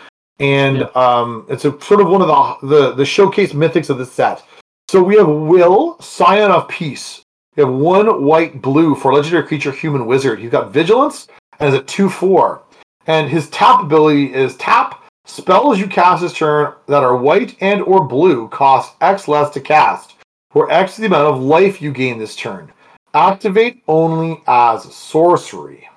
[0.40, 0.86] and yeah.
[0.96, 4.44] um, it's a sort of one of the, the the showcase mythics of the set.
[4.88, 7.22] So we have Will, Scion of Peace.
[7.54, 10.40] We have one white blue for legendary creature, human wizard.
[10.40, 11.28] He's got vigilance
[11.60, 12.62] and is a two four,
[13.08, 17.82] and his tap ability is tap spells you cast this turn that are white and
[17.82, 20.14] or blue cost X less to cast,
[20.50, 22.70] for X the amount of life you gain this turn.
[23.14, 25.88] Activate only as sorcery.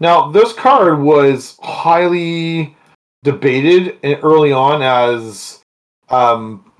[0.00, 2.74] Now, this card was highly
[3.22, 5.60] debated early on as,
[6.08, 6.72] um,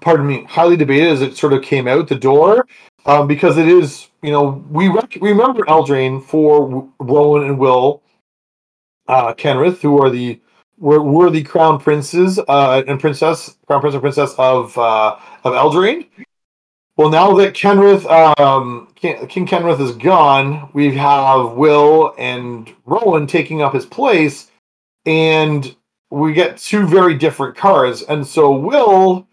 [0.00, 2.66] pardon me, highly debated as it sort of came out the door
[3.04, 8.02] um, because it is, you know, we rec- remember Eldraine for Rowan and Will
[9.12, 10.40] uh, Kenrith, who are the
[10.78, 15.52] were, were the crown princes uh, and princess, crown prince and princess of uh, of
[15.52, 16.08] Eldraine.
[16.96, 18.04] Well, now that Kenrith,
[18.38, 24.50] um, King Kenrith is gone, we have Will and Rowan taking up his place,
[25.06, 25.74] and
[26.10, 28.02] we get two very different cards.
[28.02, 29.26] And so Will,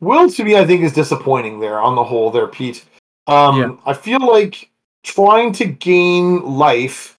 [0.00, 2.30] Will to me, I think is disappointing there on the whole.
[2.30, 2.84] There, Pete.
[3.26, 3.76] Um, yeah.
[3.86, 4.70] I feel like
[5.02, 7.18] trying to gain life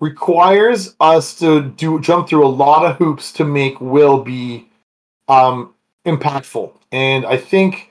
[0.00, 4.68] requires us to do jump through a lot of hoops to make Will be
[5.28, 5.74] um,
[6.06, 7.90] impactful, and I think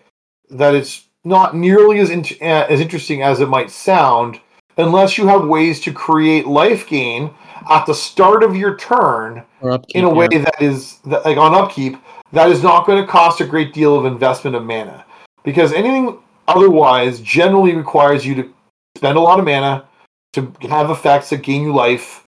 [0.49, 4.39] that it's not nearly as in- uh, as interesting as it might sound
[4.77, 7.31] unless you have ways to create life gain
[7.69, 10.39] at the start of your turn upkeep, in a way yeah.
[10.39, 11.97] that is that, like on upkeep
[12.31, 15.05] that is not going to cost a great deal of investment of mana
[15.43, 16.17] because anything
[16.47, 18.53] otherwise generally requires you to
[18.95, 19.85] spend a lot of mana
[20.33, 22.23] to have effects that gain you life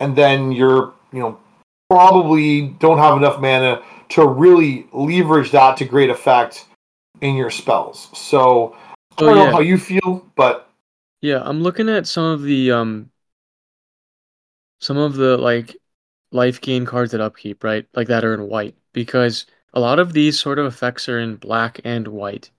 [0.00, 1.38] and then you're you know
[1.88, 6.66] probably don't have enough mana to really leverage that to great effect
[7.20, 8.10] in your spells.
[8.14, 8.76] So
[9.16, 9.44] I don't yeah.
[9.44, 10.70] know how you feel, but
[11.20, 13.10] yeah, I'm looking at some of the um
[14.80, 15.76] some of the like
[16.32, 17.86] life gain cards at upkeep, right?
[17.94, 21.36] Like that are in white because a lot of these sort of effects are in
[21.36, 22.50] black and white.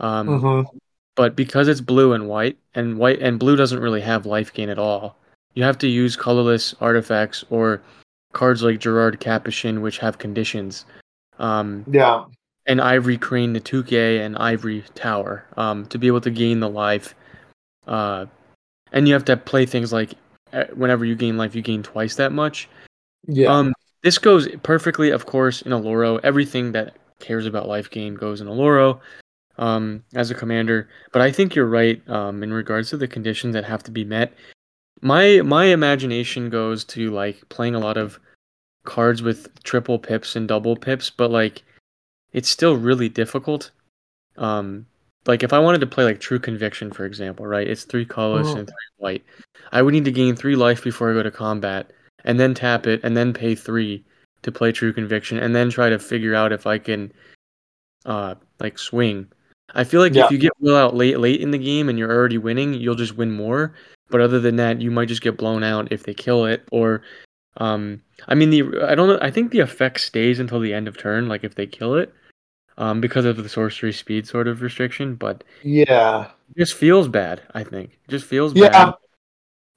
[0.00, 0.76] Um mm-hmm.
[1.16, 4.68] But because it's blue and white and white and blue doesn't really have life gain
[4.68, 5.16] at all.
[5.54, 7.80] You have to use colorless artifacts or
[8.32, 10.84] cards like Gerrard Capashen which have conditions.
[11.38, 12.24] Um Yeah
[12.66, 17.14] and Ivory Crane Netsuke and Ivory Tower um, to be able to gain the life.
[17.86, 18.26] Uh,
[18.92, 20.14] and you have to play things like
[20.52, 22.68] uh, whenever you gain life, you gain twice that much.
[23.26, 23.48] Yeah.
[23.48, 26.20] Um, this goes perfectly, of course, in Oloro.
[26.22, 29.00] Everything that cares about life gain goes in Oloro
[29.58, 30.88] um, as a commander.
[31.12, 34.04] But I think you're right um, in regards to the conditions that have to be
[34.04, 34.32] met.
[35.00, 38.18] My my imagination goes to like playing a lot of
[38.84, 41.62] cards with triple pips and double pips, but like
[42.32, 43.70] it's still really difficult.
[44.36, 44.86] Um,
[45.26, 47.66] like if I wanted to play like True Conviction, for example, right?
[47.66, 48.56] It's three colors oh.
[48.56, 49.24] and three white.
[49.72, 51.92] I would need to gain three life before I go to combat,
[52.24, 54.04] and then tap it, and then pay three
[54.42, 57.12] to play True Conviction, and then try to figure out if I can,
[58.04, 59.28] uh, like swing.
[59.74, 60.26] I feel like yeah.
[60.26, 62.94] if you get Will out late, late in the game, and you're already winning, you'll
[62.94, 63.74] just win more.
[64.10, 67.02] But other than that, you might just get blown out if they kill it, or,
[67.56, 69.18] um, I mean the I don't know.
[69.20, 72.12] I think the effect stays until the end of turn, like if they kill it
[72.78, 75.14] um, because of the sorcery speed sort of restriction.
[75.14, 77.42] But yeah, it just feels bad.
[77.54, 78.68] I think it just feels yeah.
[78.68, 78.94] bad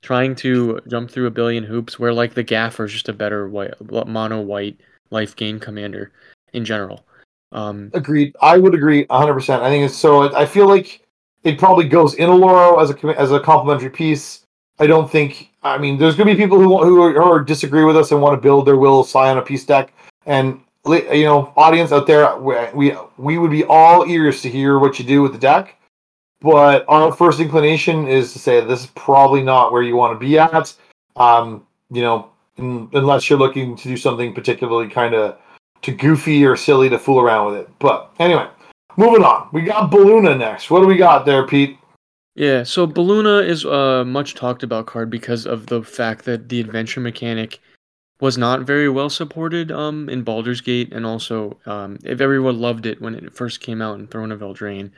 [0.01, 3.49] trying to jump through a billion hoops where like the Gaffer is just a better
[3.49, 3.73] white
[4.07, 6.11] mono white life gain commander
[6.53, 7.05] in general.
[7.51, 8.35] Um, Agreed.
[8.41, 9.33] I would agree 100.
[9.33, 10.35] percent I think it's so.
[10.35, 11.05] I feel like
[11.43, 14.45] it probably goes in Oloro as a as a complementary piece.
[14.79, 15.51] I don't think.
[15.63, 18.21] I mean, there's going to be people who who, are, who disagree with us and
[18.21, 19.93] want to build their Will Scion a piece deck,
[20.25, 24.99] and you know, audience out there, we we would be all ears to hear what
[24.99, 25.75] you do with the deck.
[26.39, 30.19] But our first inclination is to say this is probably not where you want to
[30.23, 30.73] be at.
[31.15, 35.37] Um, you know, in, unless you're looking to do something particularly kind of
[35.81, 37.69] too goofy or silly to fool around with it.
[37.79, 38.47] But anyway,
[38.97, 39.49] moving on.
[39.51, 40.69] We got Beluna next.
[40.69, 41.77] What do we got there, Pete?
[42.35, 46.59] Yeah, so Beluna is a much talked about card because of the fact that the
[46.59, 47.59] adventure mechanic
[48.19, 52.85] was not very well supported um, in Baldur's Gate, and also um, if everyone loved
[52.85, 54.91] it when it first came out in Throne of Eldraine.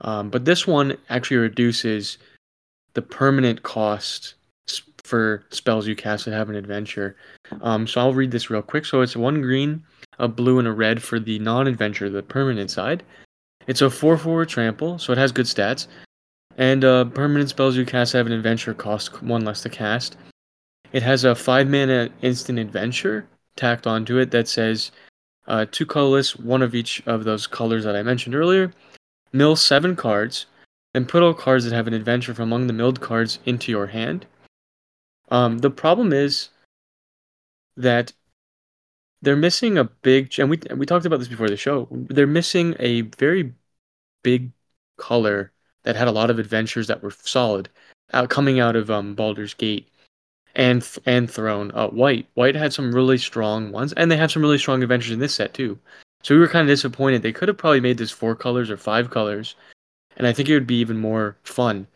[0.00, 2.18] Um, but this one actually reduces
[2.94, 4.34] the permanent cost
[5.08, 7.16] for spells you cast that have an adventure.
[7.62, 8.84] Um, so I'll read this real quick.
[8.84, 9.82] So it's one green,
[10.18, 13.02] a blue, and a red for the non-adventure, the permanent side.
[13.66, 15.86] It's a 4-4 trample, so it has good stats.
[16.56, 20.16] And uh, permanent spells you cast have an adventure cost one less to cast.
[20.92, 24.90] It has a 5 mana instant adventure tacked onto it that says
[25.46, 28.72] uh, two colorless, one of each of those colors that I mentioned earlier.
[29.32, 30.46] Mill seven cards,
[30.94, 33.88] and put all cards that have an adventure from among the milled cards into your
[33.88, 34.26] hand.
[35.30, 36.48] Um, the problem is
[37.76, 38.12] that
[39.22, 41.88] they're missing a big, and we we talked about this before the show.
[41.90, 43.52] They're missing a very
[44.22, 44.52] big
[44.96, 45.52] color
[45.84, 47.68] that had a lot of adventures that were solid,
[48.12, 49.88] out coming out of um, Baldur's Gate
[50.54, 51.72] and and Throne.
[51.74, 55.12] Uh, White White had some really strong ones, and they have some really strong adventures
[55.12, 55.78] in this set too.
[56.22, 57.22] So we were kind of disappointed.
[57.22, 59.54] They could have probably made this four colors or five colors,
[60.16, 61.86] and I think it would be even more fun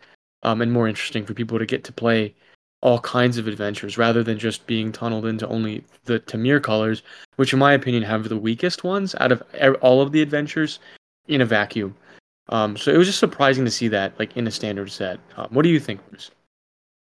[0.43, 2.35] um, and more interesting for people to get to play
[2.83, 7.03] all kinds of adventures rather than just being tunneled into only the Temur colors,
[7.37, 9.43] which in my opinion have the weakest ones out of
[9.81, 10.81] all of the adventures
[11.29, 11.95] in a vacuum.
[12.49, 15.21] Um, so it was just surprising to see that like in a standard set.
[15.37, 16.33] Um, what do you think, Bruce?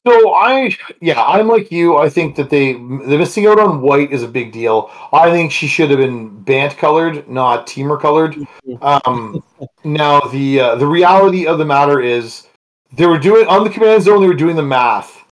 [0.06, 1.98] So I, yeah, I'm like you.
[1.98, 4.92] I think that they the missing out on white is a big deal.
[5.14, 8.36] I think she should have been Bant colored, not Temur colored.
[8.82, 9.42] Um,
[9.86, 12.48] now the uh, the reality of the matter is
[12.92, 14.22] they were doing on the command zone.
[14.22, 15.23] They were doing the math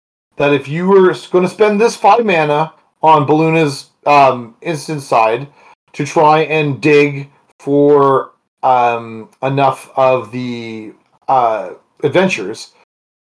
[0.42, 5.48] that if you were going to spend this five mana on Beluna's um, instant side
[5.94, 8.32] to try and dig for
[8.64, 10.94] um, enough of the
[11.28, 11.72] uh,
[12.04, 12.74] adventures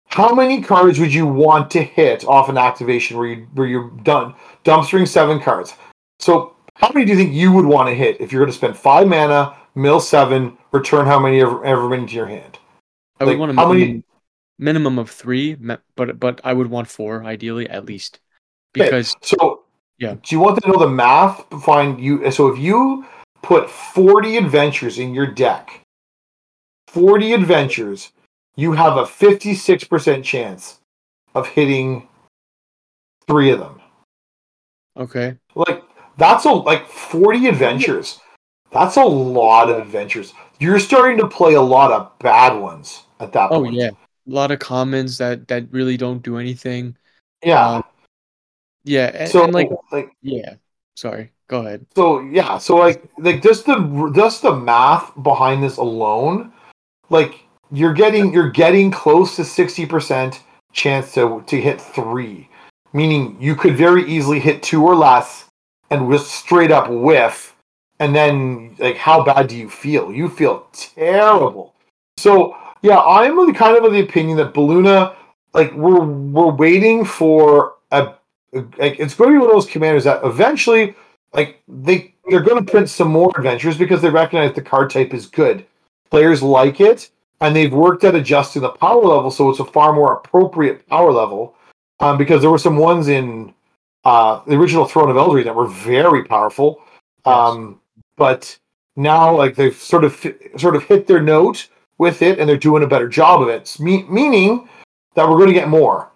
[0.10, 3.91] how many cards would you want to hit off an activation where you where you're
[4.04, 4.34] done
[4.65, 5.76] dumpstering seven cards?
[6.19, 8.58] So how many do you think you would want to hit if you're going to
[8.58, 12.58] spend five mana, mill seven, return how many ever, ever into your hand?
[13.19, 14.04] I like, would want a how many
[14.60, 18.19] minimum of three, but but I would want four ideally at least
[18.74, 19.38] because okay.
[19.38, 19.63] so
[19.98, 20.15] yeah.
[20.22, 21.43] Do you want to know the math?
[21.63, 23.06] Find you so if you
[23.41, 25.82] put forty adventures in your deck,
[26.88, 28.12] forty adventures
[28.60, 30.82] you have a 56% chance
[31.34, 32.10] of hitting
[33.26, 33.80] three of them.
[34.98, 35.38] Okay.
[35.56, 35.84] Like
[36.17, 38.19] that's a like 40 adventures.
[38.72, 40.34] That's a lot of adventures.
[40.60, 43.76] You're starting to play a lot of bad ones at that oh, point.
[43.76, 43.91] Oh yeah.
[44.27, 46.95] A lot of commons that that really don't do anything.
[47.43, 47.67] Yeah.
[47.67, 47.84] Um,
[48.84, 50.55] yeah, and, so and like like yeah.
[50.95, 51.32] Sorry.
[51.47, 51.86] Go ahead.
[51.95, 56.53] So yeah, so like like just the just the math behind this alone,
[57.10, 60.39] like you're getting you're getting close to 60%
[60.73, 62.47] chance to to hit 3
[62.93, 65.45] meaning you could very easily hit 2 or less
[65.89, 67.55] and with straight up whiff
[67.99, 71.73] and then like how bad do you feel you feel terrible
[72.17, 75.15] so yeah i'm kind of of the opinion that Beluna,
[75.53, 78.13] like we're we're waiting for a
[78.53, 80.95] like it's going to be one of those commanders that eventually
[81.33, 85.13] like they they're going to print some more adventures because they recognize the card type
[85.13, 85.65] is good
[86.09, 87.09] players like it
[87.41, 91.11] and they've worked at adjusting the power level so it's a far more appropriate power
[91.11, 91.55] level.
[92.01, 93.53] Um, because there were some ones in
[94.05, 96.81] uh, the original Throne of Eldraine that were very powerful,
[97.25, 98.03] um, yes.
[98.15, 98.59] but
[98.95, 101.67] now like they've sort of sort of hit their note
[101.99, 103.75] with it, and they're doing a better job of it.
[103.79, 104.67] Me- meaning
[105.15, 106.09] that we're going to get more,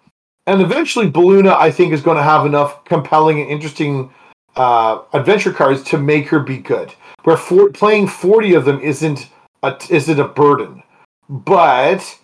[0.46, 4.12] and eventually Beluna, I think is going to have enough compelling and interesting
[4.56, 6.92] uh, adventure cards to make her be good.
[7.22, 9.28] Where for- playing forty of them isn't
[9.62, 10.82] a, isn't a burden
[11.28, 12.18] but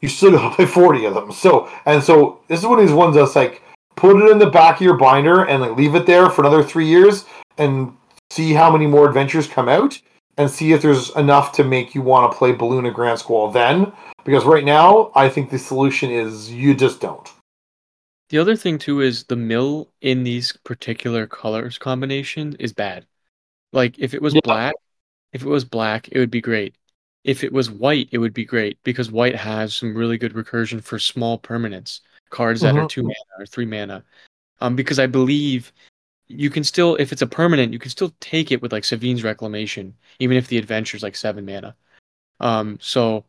[0.00, 1.32] you still gotta play 40 of them.
[1.32, 3.62] So, and so this is one of these ones that's like,
[3.96, 6.62] put it in the back of your binder and like leave it there for another
[6.62, 7.26] three years
[7.58, 7.94] and
[8.30, 10.00] see how many more adventures come out
[10.36, 13.92] and see if there's enough to make you want to play Beluna Grand Squall then.
[14.24, 17.28] Because right now, I think the solution is you just don't.
[18.28, 23.06] The other thing too is the mill in these particular colors combination is bad.
[23.72, 24.40] Like if it was yeah.
[24.44, 24.74] black,
[25.32, 26.76] if it was black, it would be great
[27.24, 30.82] if it was white, it would be great because white has some really good recursion
[30.82, 32.84] for small permanents cards that mm-hmm.
[32.84, 34.04] are two mana or three mana.
[34.60, 35.72] Um, because I believe
[36.32, 39.22] you can still, if it's a permanent, you can still take it with like Sevinne's
[39.24, 41.74] Reclamation, even if the adventure's like seven mana.
[42.40, 43.24] Um, so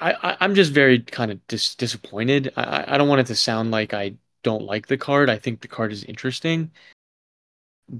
[0.00, 2.52] I, I am just very kind of dis- disappointed.
[2.56, 5.30] I I don't want it to sound like I don't like the card.
[5.30, 6.70] I think the card is interesting,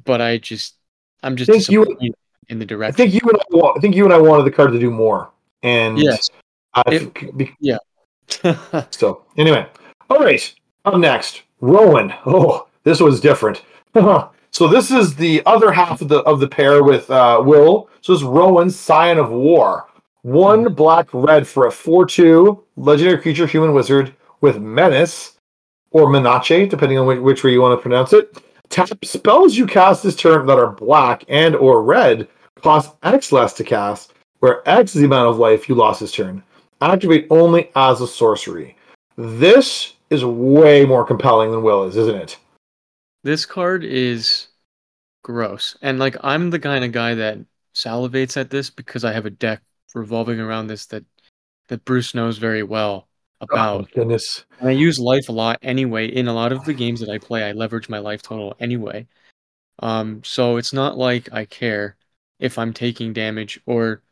[0.05, 0.77] but I just
[1.23, 1.97] I'm just disappointed.
[2.01, 2.15] You
[2.49, 2.95] in the direction.
[2.95, 4.91] I think you and I, I think you and I wanted the card to do
[4.91, 5.31] more,
[5.63, 6.29] and yes,
[6.87, 7.79] It- be- yeah.
[8.91, 9.67] so anyway,
[10.09, 10.53] all right.
[10.85, 12.13] Up next, Rowan.
[12.27, 13.63] Oh, this was different.
[14.51, 17.89] so this is the other half of the of the pair with uh, Will.
[18.01, 19.87] So this is Rowan, Scion of War.
[20.23, 25.39] One black red for a four two legendary creature, human wizard with menace
[25.91, 28.39] or menace, depending on which, which way you want to pronounce it.
[28.69, 33.53] Tap spells you cast this turn that are black and or red cost X less
[33.55, 36.43] to cast, where X is the amount of life you lost this turn.
[36.81, 38.77] Activate only as a sorcery.
[39.17, 42.39] This is way more compelling than Will is, isn't it?
[43.23, 44.49] This card is
[45.23, 45.77] gross.
[45.83, 47.39] And like I'm the kind of guy that
[47.75, 49.63] salivates at this because I have a deck
[49.95, 51.05] revolving around this that
[51.69, 53.09] that Bruce knows very well
[53.41, 53.83] about.
[53.83, 54.45] Oh, goodness.
[54.59, 56.09] And I use life a lot anyway.
[56.09, 59.07] In a lot of the games that I play, I leverage my life total anyway.
[59.79, 61.97] Um, so it's not like I care
[62.39, 64.03] if I'm taking damage or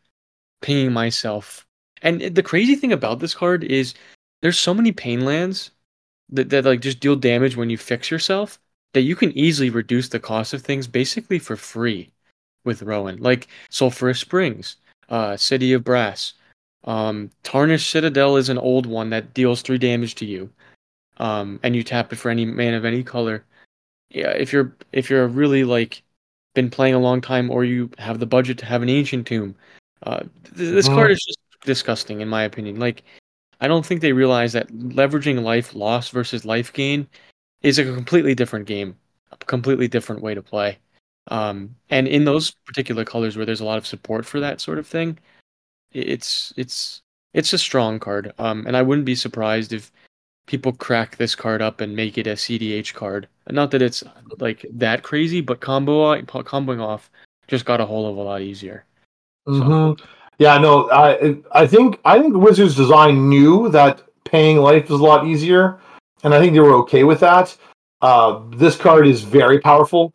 [0.62, 1.66] pinging myself.
[2.02, 3.94] And the crazy thing about this card is
[4.40, 5.72] there's so many pain lands
[6.30, 8.58] that, that like just deal damage when you fix yourself
[8.92, 12.10] that you can easily reduce the cost of things basically for free
[12.64, 13.18] with Rowan.
[13.18, 14.76] Like Sulphurous Springs,
[15.08, 16.34] uh, City of Brass,
[16.84, 20.50] um, Tarnished Citadel is an old one that deals three damage to you,
[21.18, 23.44] um, and you tap it for any man of any color.
[24.10, 26.02] Yeah, if you're if you're really like
[26.54, 29.54] been playing a long time, or you have the budget to have an ancient tomb,
[30.04, 30.30] uh, th-
[30.72, 30.94] this Mhm.
[30.94, 32.78] card is just disgusting in my opinion.
[32.80, 33.02] Like,
[33.60, 37.06] I don't think they realize that leveraging life loss versus life gain
[37.62, 38.96] is a completely different game,
[39.32, 40.78] a completely different way to play.
[41.28, 44.78] Um, and in those particular colors where there's a lot of support for that sort
[44.78, 45.18] of thing,
[45.92, 47.02] it's it's
[47.34, 48.32] it's a strong card.
[48.38, 49.92] Um, and I wouldn't be surprised if
[50.46, 53.28] people crack this card up and make it a CDH card.
[53.50, 54.02] Not that it's
[54.38, 57.10] like that crazy, but combo comboing off
[57.48, 58.84] just got a whole of a lot easier.
[59.46, 59.92] hmm
[60.38, 65.04] Yeah, no, I I think I think Wizards Design knew that paying life is a
[65.04, 65.78] lot easier,
[66.24, 67.56] and I think they were okay with that.
[68.00, 70.12] Uh, this card is very powerful.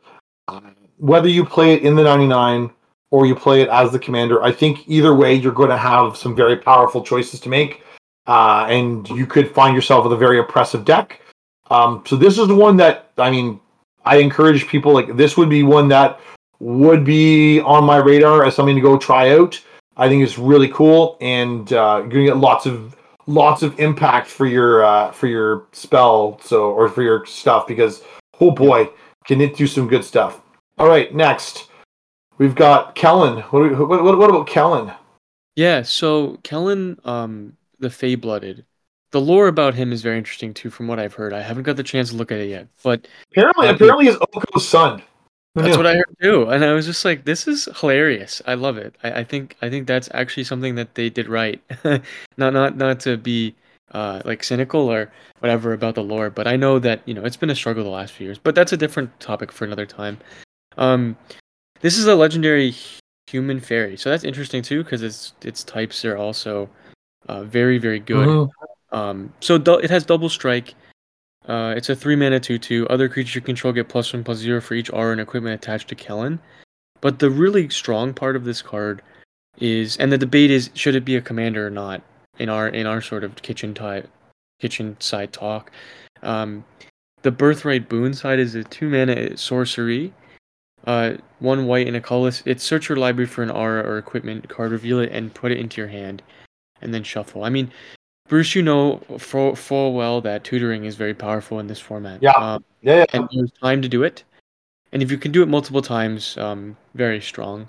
[0.97, 2.71] Whether you play it in the 99
[3.11, 6.15] or you play it as the commander, I think either way you're going to have
[6.15, 7.83] some very powerful choices to make,
[8.27, 11.19] uh, and you could find yourself with a very oppressive deck.
[11.69, 13.59] Um, so this is the one that I mean,
[14.05, 16.19] I encourage people like this would be one that
[16.59, 19.59] would be on my radar as something to go try out.
[19.97, 22.95] I think it's really cool, and uh, you're gonna get lots of
[23.27, 28.03] lots of impact for your uh, for your spell, so or for your stuff because
[28.39, 28.89] oh boy,
[29.25, 30.41] can it do some good stuff.
[30.77, 31.69] All right, next
[32.37, 33.41] we've got Kellan.
[33.43, 34.91] What we, what, what, what about Kellan?
[35.55, 38.65] Yeah, so Kellan, um, the Fae Blooded,
[39.11, 41.31] the lore about him is very interesting too, from what I've heard.
[41.33, 44.15] I haven't got the chance to look at it yet, but Apparently, Um, apparently, he's
[44.15, 45.03] Oko's son.
[45.55, 48.41] That's what I heard too, and I was just like, "This is hilarious.
[48.47, 48.95] I love it.
[49.03, 51.61] I, I think I think that's actually something that they did right.
[52.37, 53.53] not not not to be
[53.91, 57.37] uh, like cynical or whatever about the lore, but I know that you know it's
[57.37, 58.39] been a struggle the last few years.
[58.39, 60.17] But that's a different topic for another time.
[60.77, 61.15] Um,
[61.81, 62.73] this is a legendary
[63.27, 66.67] human fairy, so that's interesting too because its its types are also
[67.27, 68.27] uh, very very good.
[68.27, 68.49] Mhm.
[68.91, 70.73] Um, so du- it has double strike.
[71.47, 72.87] Uh, it's a three mana two two.
[72.87, 75.89] Other creatures you control get plus one plus zero for each R and equipment attached
[75.89, 76.39] to Kellan.
[77.01, 79.01] But the really strong part of this card
[79.59, 82.01] is, and the debate is, should it be a commander or not?
[82.39, 84.09] In our in our sort of kitchen type,
[84.59, 85.71] kitchen side talk,
[86.23, 86.63] um,
[87.21, 90.13] the birthright boon side is a two mana sorcery,
[90.87, 92.41] uh, one white and a colorless.
[92.45, 95.59] It's search your library for an aura or equipment card, reveal it, and put it
[95.59, 96.23] into your hand,
[96.81, 97.43] and then shuffle.
[97.43, 97.71] I mean,
[98.27, 102.21] Bruce, you know full, full well that tutoring is very powerful in this format.
[102.21, 102.31] Yeah.
[102.31, 103.05] Um, Yeah, yeah.
[103.13, 104.23] and there's time to do it.
[104.91, 107.67] And if you can do it multiple times, um, very strong.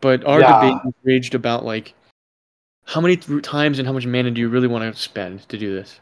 [0.00, 0.60] But our Yeah.
[0.60, 1.94] debate raged about like
[2.84, 5.74] how many times and how much mana do you really want to spend to do
[5.74, 6.00] this?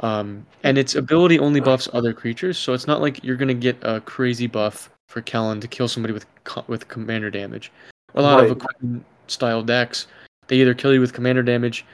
[0.00, 3.78] Um, and its ability only buffs other creatures, so it's not like you're gonna get
[3.82, 7.72] a crazy buff for Kellan to kill somebody with co- with commander damage.
[8.14, 10.06] A lot of equipment style decks,
[10.48, 11.84] they either kill you with commander damage,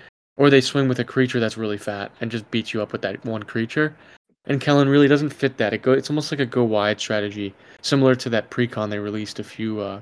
[0.42, 3.00] or they swing with a creature that's really fat and just beat you up with
[3.00, 3.94] that one creature.
[4.46, 5.72] And Kellan really doesn't fit that.
[5.72, 9.38] It go it's almost like a go wide strategy, similar to that precon they released
[9.38, 10.00] a few uh,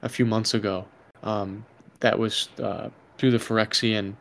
[0.00, 0.86] a few months ago.
[1.22, 1.66] Um,
[2.00, 4.14] that was uh, through the Phyrexian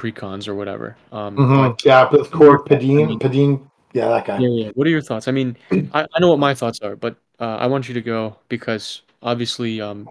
[0.00, 0.96] precons or whatever.
[1.12, 1.84] Um, Mhm.
[1.84, 3.64] Yeah, with Court I Padine, Padine.
[3.92, 4.38] Yeah, that guy.
[4.40, 4.70] yeah, yeah.
[4.74, 5.28] What are your thoughts?
[5.28, 5.56] I mean,
[5.94, 9.02] I, I know what my thoughts are, but uh, I want you to go because
[9.22, 10.08] obviously, um,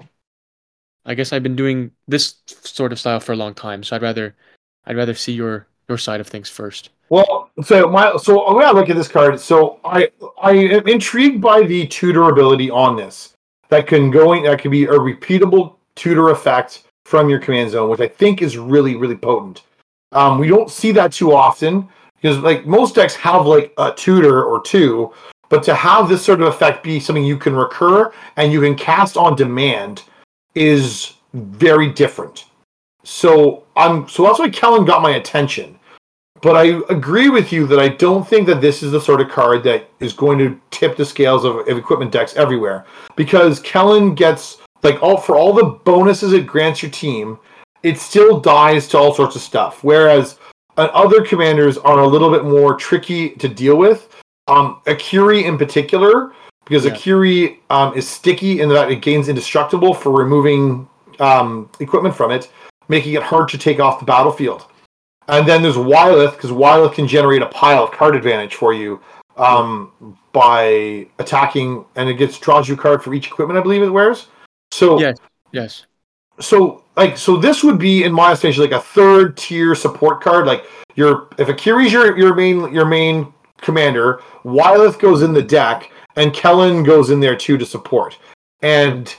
[1.05, 4.01] I guess I've been doing this sort of style for a long time, so I'd
[4.01, 4.35] rather,
[4.85, 6.89] I'd rather see your your side of things first.
[7.09, 10.09] Well, so my so when I look at this card, so I
[10.41, 13.33] I am intrigued by the tutor ability on this.
[13.69, 17.89] That can go in, that can be a repeatable tutor effect from your command zone,
[17.89, 19.63] which I think is really, really potent.
[20.11, 21.87] Um, we don't see that too often
[22.21, 25.13] because like most decks have like a tutor or two,
[25.49, 28.75] but to have this sort of effect be something you can recur and you can
[28.75, 30.03] cast on demand
[30.55, 32.45] is very different.
[33.03, 35.77] So I'm so that's why Kellan got my attention.
[36.41, 39.29] But I agree with you that I don't think that this is the sort of
[39.29, 42.85] card that is going to tip the scales of, of equipment decks everywhere.
[43.15, 47.37] Because Kellan gets like all for all the bonuses it grants your team,
[47.83, 49.83] it still dies to all sorts of stuff.
[49.83, 50.39] Whereas
[50.77, 54.09] uh, other commanders are a little bit more tricky to deal with.
[54.47, 56.33] Um, Akiri in particular,
[56.65, 56.91] because Yeah.
[56.91, 60.87] Akiri um, is sticky in that it gains indestructible for removing
[61.19, 62.51] um, equipment from it,
[62.91, 64.67] making it hard to take off the battlefield.
[65.29, 68.99] And then there's Wyleth, because Wyleth can generate a pile of card advantage for you
[69.37, 73.81] um, by attacking, and it gets draws you a card for each equipment I believe
[73.81, 74.27] it wears.
[74.71, 75.17] So Yes.
[75.53, 75.85] Yes.
[76.39, 80.45] so like so this would be in my estimation like a third tier support card
[80.45, 80.65] like
[80.95, 86.33] your if akiri's your your main your main commander Wyleth goes in the deck and
[86.33, 88.17] kellan goes in there too to support
[88.61, 89.13] and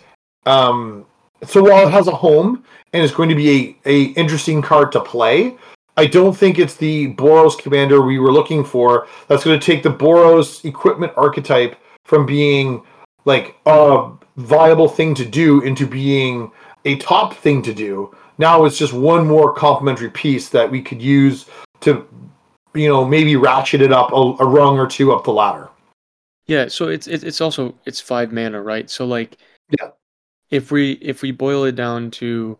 [0.47, 1.05] um
[1.45, 4.93] so while it has a home and it's going to be a, a interesting card
[4.93, 5.57] to play
[5.97, 9.83] i don't think it's the boros commander we were looking for that's going to take
[9.83, 12.83] the boros equipment archetype from being
[13.25, 16.51] like a viable thing to do into being
[16.85, 18.15] a top thing to do.
[18.39, 21.47] Now it's just one more complementary piece that we could use
[21.81, 22.07] to,
[22.75, 25.69] you know, maybe ratchet it up a, a rung or two up the ladder.
[26.47, 28.91] Yeah, so it's it's it's also it's five mana, right?
[28.91, 29.37] So like
[29.79, 29.91] Yeah.
[30.51, 32.59] if we if we boil it down to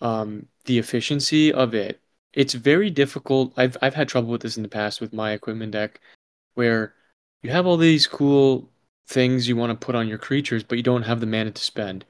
[0.00, 2.00] um the efficiency of it,
[2.34, 3.52] it's very difficult.
[3.56, 6.00] I've I've had trouble with this in the past with my equipment deck
[6.54, 6.94] where
[7.42, 8.68] you have all these cool
[9.08, 11.62] things you want to put on your creatures, but you don't have the mana to
[11.62, 12.04] spend.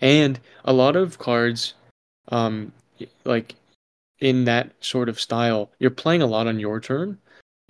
[0.00, 1.74] And a lot of cards
[2.28, 2.72] um
[3.24, 3.54] like
[4.20, 7.18] in that sort of style, you're playing a lot on your turn.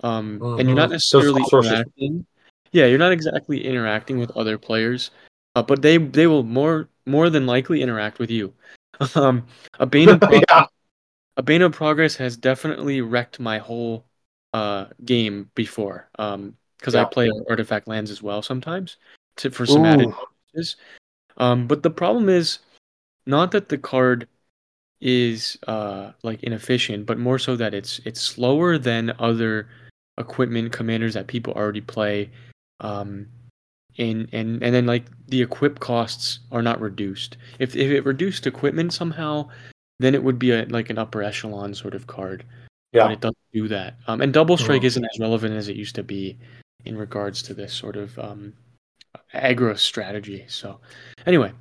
[0.03, 0.93] Um and you're not Mhm.
[0.93, 2.25] Necessarily interacting
[2.71, 5.11] yeah, you're not exactly interacting with other players,
[5.55, 8.53] uh, but they they will more more than likely interact with you.
[9.15, 9.45] Um,
[9.79, 10.65] a Bane of Progress, yeah.
[11.37, 14.05] a Bane of Progress has definitely wrecked my whole
[14.53, 16.09] uh game before.
[16.17, 18.97] Um, because I play artifact lands as well sometimes
[19.37, 20.15] to for some added Ooh.
[20.53, 20.75] bonuses.
[21.37, 22.59] Um, but the problem is
[23.25, 24.27] not that the card
[25.01, 29.67] is uh like inefficient, but more so that it's it's slower than other
[30.17, 32.29] equipment commanders that people already play.
[32.79, 33.27] Um
[33.97, 37.37] and and and then like the equip costs are not reduced.
[37.59, 39.49] If if it reduced equipment somehow,
[39.99, 42.43] then it would be a like an upper echelon sort of card.
[42.93, 43.09] But Yeah.
[43.11, 43.95] it doesn't do that.
[44.07, 44.85] Um and double strike Mhm.
[44.85, 46.37] isn't as relevant as it used to be
[46.85, 48.53] in regards to this sort of um
[49.33, 50.45] aggro strategy.
[50.47, 50.79] So
[51.25, 51.51] anyway.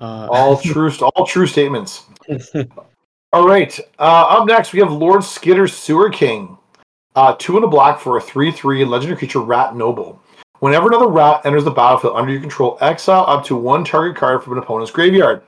[0.00, 2.04] Uh All true, all true statements.
[3.32, 3.78] All right.
[3.96, 6.58] Uh, up next, we have Lord Skitter's Sewer King.
[7.14, 10.20] Uh, two and a black for a 3 3 legendary creature, Rat Noble.
[10.60, 14.42] Whenever another rat enters the battlefield under your control, exile up to one target card
[14.42, 15.42] from an opponent's graveyard.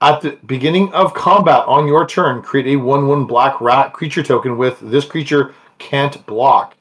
[0.00, 4.22] At the beginning of combat on your turn, create a 1 1 black rat creature
[4.22, 6.76] token with this creature can't block.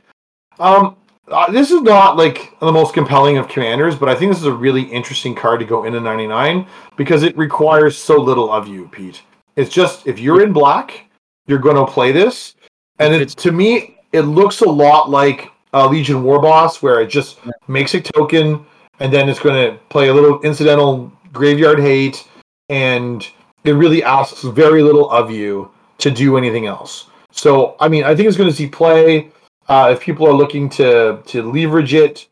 [0.59, 0.95] Um,
[1.27, 4.45] uh, this is not like the most compelling of commanders, but I think this is
[4.47, 6.67] a really interesting card to go into 99
[6.97, 9.21] because it requires so little of you, Pete.
[9.55, 11.05] It's just if you're in black,
[11.47, 12.55] you're going to play this,
[12.99, 17.07] and it, it's- to me, it looks a lot like uh, Legion Warboss, where it
[17.07, 18.65] just makes a token,
[18.99, 22.27] and then it's going to play a little incidental graveyard hate,
[22.69, 23.27] and
[23.63, 27.07] it really asks very little of you to do anything else.
[27.31, 29.31] So, I mean, I think it's going to see play.
[29.67, 32.27] Uh, if people are looking to to leverage it,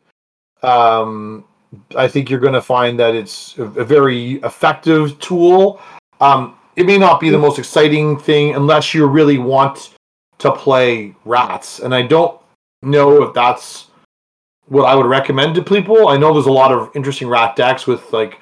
[0.62, 1.44] um,
[1.96, 5.80] I think you're going to find that it's a, a very effective tool.
[6.20, 9.94] Um, it may not be the most exciting thing unless you really want
[10.38, 12.38] to play rats, and I don't
[12.82, 13.88] know if that's
[14.66, 16.08] what I would recommend to people.
[16.08, 18.40] I know there's a lot of interesting rat decks with like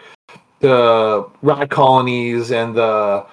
[0.61, 3.27] the rat colonies and the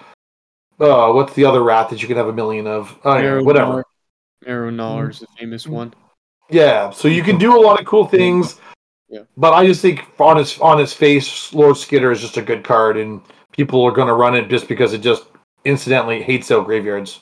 [0.79, 2.97] uh, what's the other rat that you can have a million of?
[3.03, 3.83] Oh, yeah, whatever.
[4.45, 5.09] Arrow Mm-hmm.
[5.09, 5.93] Is the famous one.
[6.49, 8.59] Yeah, so you can do a lot of cool things.
[9.09, 9.21] Yeah.
[9.35, 12.63] But I just think on his on its face, Lord Skitter is just a good
[12.63, 15.25] card, and people are going to run it just because it just
[15.65, 17.21] incidentally hates out graveyards.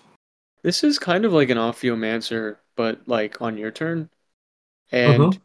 [0.62, 4.10] This is kind of like an Ophiomancer, but like on your turn.
[4.92, 5.42] And Mhm.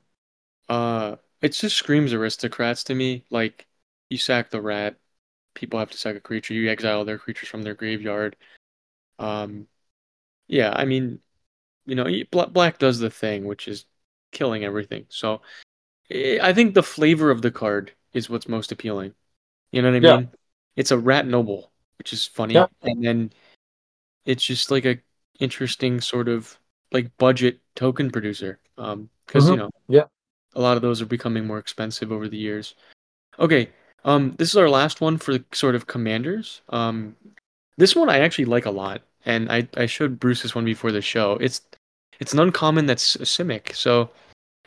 [0.70, 3.24] uh it just screams aristocrats to me.
[3.30, 3.68] Like
[4.10, 4.98] you sack the rat,
[5.54, 8.36] people have to sack a creature, you exile their creatures from their graveyard.
[9.18, 9.68] Um
[10.48, 11.20] yeah, I mean,
[11.86, 13.86] you know, black does the thing, which is
[14.32, 15.06] killing everything.
[15.10, 15.42] So
[16.10, 19.14] eh, I think the flavor of the card is what's most appealing.
[19.72, 20.16] You know what I Yeah.
[20.18, 20.32] mean?
[20.76, 21.72] It's a rat noble.
[21.98, 22.54] which is funny.
[22.54, 22.70] Yep.
[22.82, 23.32] And then
[24.26, 24.98] it's just like a
[25.40, 26.59] interesting sort of
[26.92, 28.58] like budget token producer.
[28.78, 30.04] Um, because you know, Yeah.
[30.54, 32.74] a lot of those are becoming more expensive over the years.
[33.38, 33.70] Okay,
[34.04, 36.62] um, this is our last one for the sort of commanders.
[36.70, 37.14] Um,
[37.76, 40.92] this one I actually like a lot, and I I showed Bruce this one before
[40.92, 41.34] the show.
[41.40, 41.62] It's
[42.18, 44.10] it's an uncommon that's a Simic, so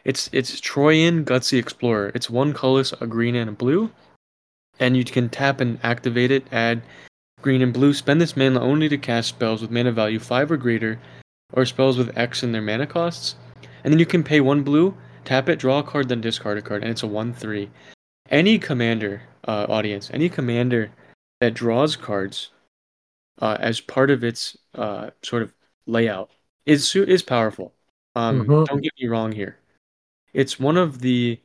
[0.06, 2.12] it's it's Troyan Gutsy Explorer.
[2.16, 3.92] It's one colorless, a green and a blue,
[4.80, 6.46] and you can tap and activate it.
[6.52, 6.82] Add
[7.42, 7.94] green and blue.
[7.94, 11.00] Spend this mana only to cast spells with mana value five or greater,
[11.54, 13.36] or spells with X in their mana costs.
[13.84, 14.96] And then you can pay one blue,
[15.26, 17.70] tap it, draw a card, then discard a card, and it's a one-three.
[18.30, 20.92] Any commander, uh, audience, any commander
[21.40, 22.52] that draws cards
[23.42, 25.54] uh, as part of its uh, sort of
[25.86, 26.32] layout
[26.66, 27.74] is is powerful.
[28.16, 28.66] Um, Mhm.
[28.68, 29.58] Don't get me wrong here.
[30.34, 31.40] It's one of the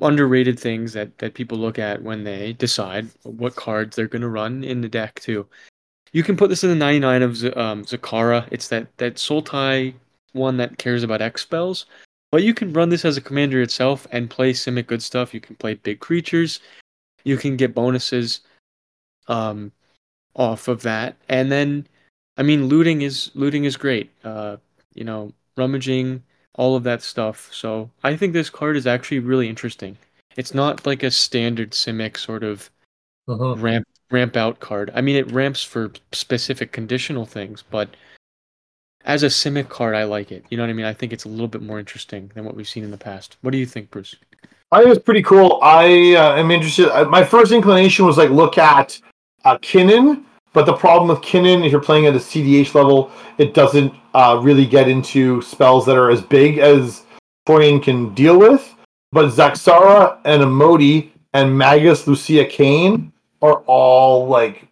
[0.00, 4.28] underrated things that that people look at when they decide what cards they're going to
[4.28, 5.46] run in the deck too.
[6.16, 8.48] You can put this in the 99 of Z- um, Zaxara.
[8.50, 9.92] It's that that Sultai
[10.32, 11.84] one that cares about X spells.
[12.32, 15.34] But you can run this as a commander itself and play Simic good stuff.
[15.34, 16.60] You can play big creatures.
[17.24, 18.40] You can get bonuses
[19.28, 19.70] um,
[20.34, 21.16] off of that.
[21.28, 21.86] And then
[22.38, 24.10] I mean looting is looting is great.
[24.24, 24.56] Uh,
[24.94, 26.22] you know, rummaging,
[26.54, 27.50] all of that stuff.
[27.52, 29.98] So I think this card is actually really interesting.
[30.38, 32.70] It's not like a standard Simic sort of
[33.28, 33.60] Mhm.
[33.60, 34.90] ramp ramp out card.
[34.94, 37.90] I mean, it ramps for specific conditional things, but
[39.04, 40.44] as a Simic card, I like it.
[40.50, 40.86] You know what I mean?
[40.86, 43.36] I think it's a little bit more interesting than what we've seen in the past.
[43.42, 44.16] What do you think, Bruce?
[44.72, 45.60] I think it's pretty cool.
[45.62, 46.90] I uh, am interested.
[46.90, 49.00] uh, My first inclination was like look at
[49.44, 53.54] uh, Kinnan, but the problem with Kinnan, if you're playing at a CDH level, it
[53.54, 57.04] doesn't uh, really get into spells that are as big as
[57.46, 58.74] Troyan can deal with.
[59.12, 64.66] But Zaxara and Imoti and Magus Lucea Kane are all like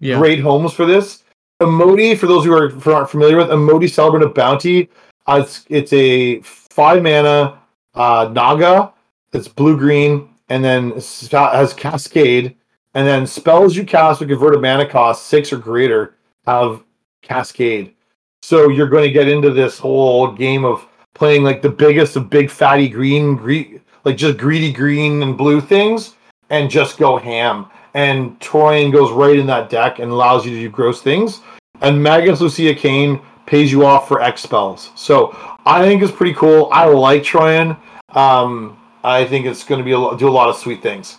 [0.00, 1.24] great homes for this.
[1.60, 4.88] Imoti, for those who are who aren't familiar with, Imoti Celebrant of Bounty.
[5.26, 7.58] Uh, it's, it's a five mana
[7.94, 8.92] uh, Naga.
[9.32, 12.56] It's blue green, and then has Cascade,
[12.94, 16.82] and then spells you cast with converted mana cost six or greater have
[17.22, 17.94] Cascade.
[18.42, 22.28] So you're going to get into this whole game of playing like the biggest of
[22.28, 26.14] big fatty green, gre- like just greedy green and blue things,
[26.50, 27.66] and just go ham.
[27.94, 31.40] And Troyan goes right in that deck and allows you to do gross things.
[31.80, 34.90] And Magus Lucea Kane pays you off for X spells.
[34.96, 36.68] So I think it's pretty cool.
[36.72, 37.78] I like Troyan.
[38.10, 41.18] Um, I think it's going to be a, do a lot of sweet things.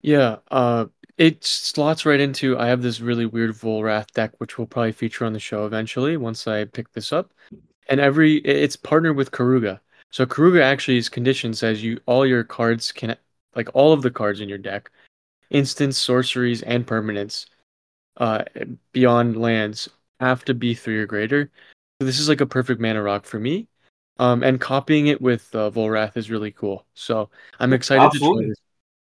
[0.00, 2.56] Yeah, uh, it slots right into.
[2.56, 6.16] I have this really weird Volrath deck, which will probably feature on the show eventually
[6.16, 7.32] once I pick this up.
[7.88, 9.80] And every it's partnered with Keruga.
[10.10, 13.16] So Keruga actually's condition says you all your cards can
[13.56, 14.90] like all of the cards in your deck,
[15.50, 17.46] instants, sorceries, and permanents,
[18.18, 18.44] uh,
[18.92, 19.88] beyond lands
[20.20, 21.50] have to be three or greater.
[22.00, 23.68] So this is like a perfect mana rock for me.
[24.18, 26.84] Um, and copying it with uh, Volrath is really cool.
[26.94, 27.30] So
[27.60, 28.42] I'm excited Absolutely.
[28.42, 28.58] to try this.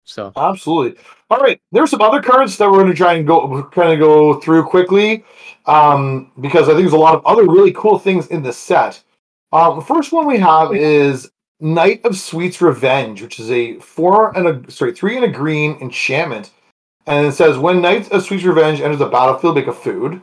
[0.04, 1.02] So Absolutely.
[1.30, 1.60] All right.
[1.72, 4.64] There's some other cards that we're going to try and go kind of go through
[4.64, 5.24] quickly
[5.66, 9.02] um, because I think there's a lot of other really cool things in the set.
[9.52, 11.30] Um, the first one we have is
[11.62, 15.78] Night of Sweets' Revenge, which is a four and a sorry three and a green
[15.80, 16.50] enchantment,
[17.06, 20.20] and it says when Night of Sweets' Revenge enters the battlefield, make a food.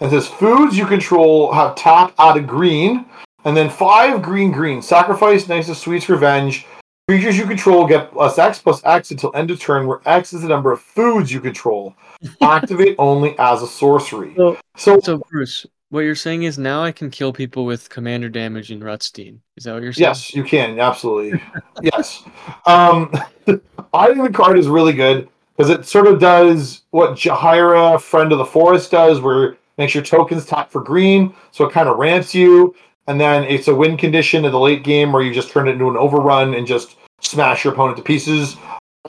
[0.00, 3.06] And it says foods you control have tap out of green,
[3.44, 4.82] and then five green green.
[4.82, 6.66] Sacrifice Night of Sweets' Revenge.
[7.08, 10.42] Creatures you control get plus X plus X until end of turn, where X is
[10.42, 11.94] the number of foods you control.
[12.42, 14.34] Activate only as a sorcery.
[14.36, 18.30] So- So, So Bruce, what you're saying is now I can kill people with commander
[18.30, 19.40] damage in Rutstein.
[19.58, 20.08] Is that what you're saying?
[20.08, 21.38] yes, you can absolutely.
[21.82, 22.22] yes,
[22.64, 23.12] um,
[23.92, 28.32] I think the card is really good because it sort of does what Jaheira, Friend
[28.32, 31.90] of the Forest, does, where it makes your tokens tap for green, so it kind
[31.90, 32.74] of ramps you,
[33.06, 35.72] and then it's a win condition in the late game where you just turn it
[35.72, 38.56] into an overrun and just smash your opponent to pieces.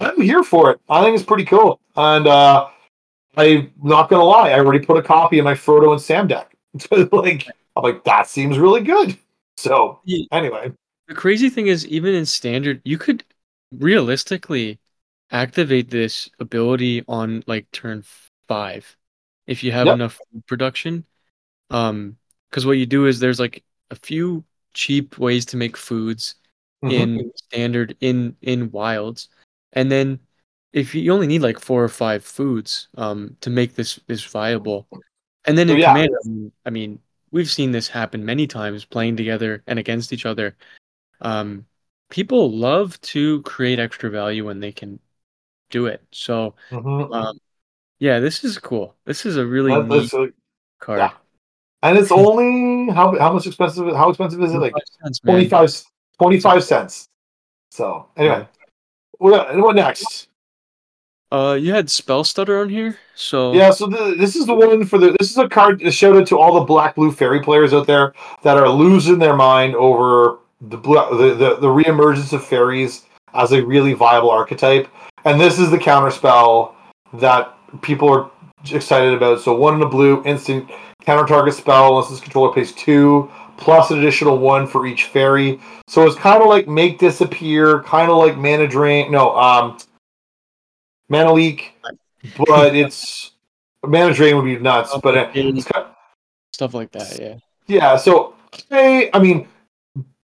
[0.01, 0.81] I'm here for it.
[0.89, 2.67] I think it's pretty cool, and uh,
[3.37, 6.52] I'm not gonna lie, I already put a copy in my Frodo and Sam deck.
[7.11, 9.17] like, I'm like, that seems really good.
[9.57, 10.01] So
[10.31, 10.71] anyway,
[11.07, 13.23] The crazy thing is, even in standard, you could
[13.71, 14.79] realistically
[15.31, 18.03] activate this ability on like turn
[18.47, 18.97] five
[19.47, 19.89] if you have Yep.
[19.89, 21.05] enough production.
[21.71, 22.17] Um,
[22.49, 26.35] because what you do is there's like a few cheap ways to make foods
[26.81, 27.07] Mhm.
[27.17, 29.29] in standard in in wilds,
[29.73, 30.19] and then
[30.73, 34.23] if you, you only need like four or five foods um to make this this
[34.25, 34.87] viable,
[35.45, 35.93] and then in yeah.
[35.93, 36.99] commander, I mean-
[37.31, 40.55] we've seen this happen many times playing together and against each other.
[41.21, 41.65] Um,
[42.09, 44.99] people love to create extra value when they can
[45.71, 46.01] do it.
[46.11, 47.13] So Mhm.
[47.13, 47.39] um,
[47.99, 48.95] Yeah, this is cool.
[49.05, 50.33] This is a really That- neat a-
[50.79, 50.99] card.
[50.99, 51.13] yeah.
[51.83, 53.87] and it's only how how much expensive?
[53.95, 54.57] How expensive is it?
[54.59, 55.83] Like 25 cents, 25,
[56.19, 57.07] 25 cents.
[57.71, 58.47] So anyway,
[59.19, 60.27] what what next?
[61.33, 64.85] Uh, you had spell stutter on here, so Yeah, so the, this is the one
[64.85, 65.15] for the.
[65.19, 68.13] This is a card shout out to all the black blue fairy players out there
[68.43, 73.51] that are losing their mind over the blue, the, the the reemergence of fairies as
[73.51, 74.87] a really viable archetype,
[75.25, 76.75] and this is the counter spell
[77.13, 78.29] that people are
[78.71, 79.41] excited about.
[79.41, 80.69] So one in the blue, instant
[81.01, 85.59] counter target spell unless this controller pays two plus an additional one for each fairy.
[85.87, 89.11] So it's kind of like make disappear, kind of like mana drain.
[89.11, 89.79] No, um,
[91.13, 91.73] mana leak,
[92.37, 93.31] but it's
[93.85, 94.97] mana drain would be nuts.
[95.01, 95.85] But it's kind
[96.51, 97.19] stuff like that.
[97.19, 97.35] Yeah.
[97.67, 97.95] yeah.
[97.97, 98.35] So
[98.69, 99.47] hey, I mean,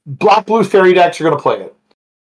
[0.06, 1.76] black blue fairy decks are going to play it.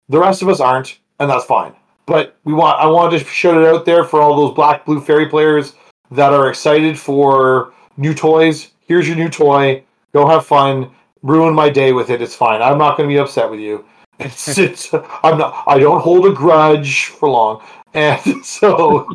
[0.08, 1.74] The rest of us aren't, and that's fine.
[2.06, 5.00] But we want I wanted to shout it out there for all those black blue
[5.00, 5.74] fairy players
[6.10, 8.72] that are excited for new toys.
[8.80, 9.84] Here's your new toy.
[10.12, 10.90] Go have fun.
[11.22, 12.20] Ruin my day with it.
[12.20, 12.62] It's fine.
[12.62, 13.84] I'm not going to be upset with you.
[14.22, 14.92] It's, it's
[15.22, 15.64] I'm not.
[15.66, 17.62] I don't hold a grudge for long.
[17.94, 19.08] And so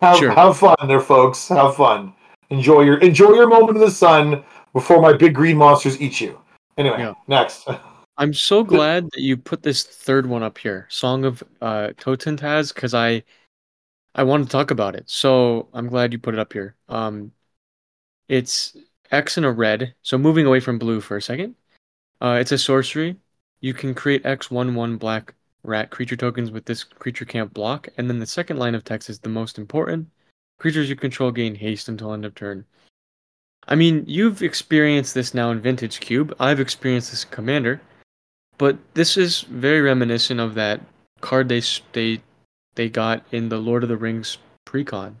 [0.00, 0.30] have Sure.
[0.30, 1.48] have fun there, folks.
[1.48, 2.12] Have fun.
[2.50, 6.40] Enjoy your enjoy your moment in the sun before my big green monsters eat you.
[6.76, 7.14] Anyway, Yeah.
[7.26, 7.66] next.
[8.18, 12.72] I'm so glad that you put this third one up here, Song of uh, Totentanz,
[12.74, 13.22] because I
[14.14, 15.04] I wanted to talk about it.
[15.10, 16.76] So I'm glad you put it up here.
[16.88, 17.32] Um,
[18.28, 18.74] it's
[19.10, 19.94] X and a red.
[20.02, 21.54] So moving away from blue for a second,
[22.22, 23.16] uh, it's a sorcery.
[23.60, 25.34] You can create X one one black
[25.66, 29.10] rat creature tokens with this creature can't block, and then the second line of text
[29.10, 30.08] is the most important.
[30.58, 32.64] Creatures you control gain haste until end of turn.
[33.68, 36.34] I mean, you've experienced this now in Vintage Cube.
[36.38, 37.80] I've experienced this in Commander.
[38.58, 40.80] But this is very reminiscent of that
[41.20, 41.62] card they
[41.92, 42.20] they
[42.74, 45.14] they got in the Lord of the Rings precon.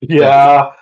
[0.00, 0.72] yeah.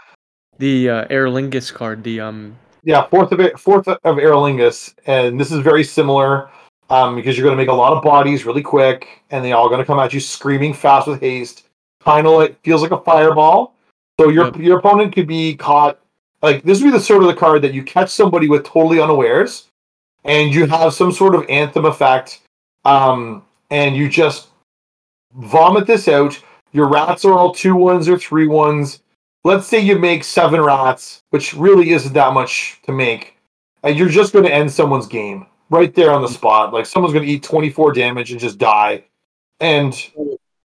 [0.58, 5.50] The uh, Eorlingas card, the um Yeah, fourth of it, fourth of Eorlingas, and this
[5.50, 6.50] is very similar
[6.90, 9.68] um, because you're going to make a lot of bodies really quick, and they all
[9.68, 11.66] going to come at you screaming fast with haste.
[12.00, 13.74] Kind of like feels like a fireball.
[14.20, 16.00] So your your opponent could be caught.
[16.42, 19.00] Like this would be the sort of the card that you catch somebody with totally
[19.00, 19.68] unawares,
[20.24, 22.42] and you have some sort of anthem effect,
[22.84, 24.48] um, and you just
[25.34, 26.40] vomit this out.
[26.72, 29.00] Your rats are all two ones or three ones
[29.44, 33.36] let's say you make seven rats, which really isn't that much to make,
[33.82, 36.72] and you're just going to end someone's game right there on the spot.
[36.72, 39.04] Like someone's going to eat 24 damage and just die.
[39.60, 39.94] And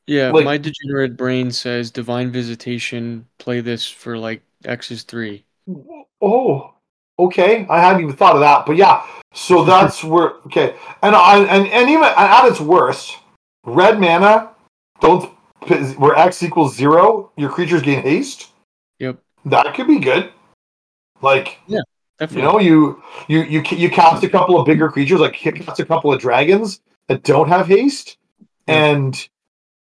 [0.06, 5.44] yeah, Like- my degenerate brain says divine visitation, play this for like X's three.
[6.22, 6.74] oh,
[7.20, 9.06] okay, I hadn't even thought of that, but yeah.
[9.34, 13.18] So that's where okay, and I and and even at its worst,
[13.66, 14.52] red mana
[15.02, 15.32] don't
[15.98, 18.52] where X equals zero, your creatures gain haste.
[19.00, 19.20] Yep.
[19.46, 20.32] That could be good.
[21.22, 21.60] Like
[22.20, 22.42] Definitely.
[22.42, 25.86] You know, you you you you cast a couple of bigger creatures, like cast a
[25.86, 28.18] couple of dragons that don't have haste,
[28.68, 28.86] Yeah.
[28.86, 29.30] and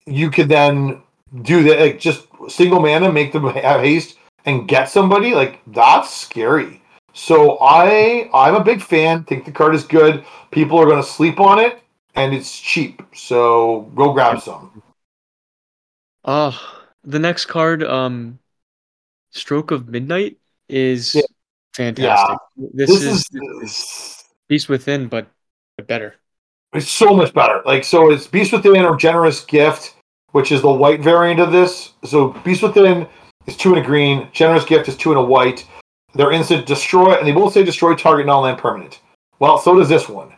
[0.07, 1.03] you could then
[1.43, 5.35] do that, like just single mana, make them have haste and get somebody.
[5.35, 6.81] Like that's scary.
[7.13, 9.25] So I I'm a big fan.
[9.25, 10.25] Think the card is good.
[10.53, 11.81] People are going to sleep on it,
[12.15, 13.03] and it's cheap.
[13.15, 14.83] So go grab some.
[16.25, 16.53] Uh
[17.03, 18.39] the next card, um
[19.31, 20.37] Stroke of Midnight
[20.69, 21.23] is Yeah.
[21.75, 22.39] Fantastic.
[22.57, 23.29] This, This is,
[23.63, 25.27] is Beast Within, but
[25.87, 26.15] better.
[26.75, 27.61] It's so much better.
[27.67, 29.97] Like so, it's Beast Within or Generous Gift,
[30.31, 31.93] which is the white variant of this.
[32.05, 33.07] So Beast Within
[33.47, 34.29] is two and a green.
[34.33, 35.67] Generous Gift is two and a white.
[36.15, 39.01] They're instant destroy, and they both say destroy target non-land permanent.
[39.39, 40.33] Well, so does this one.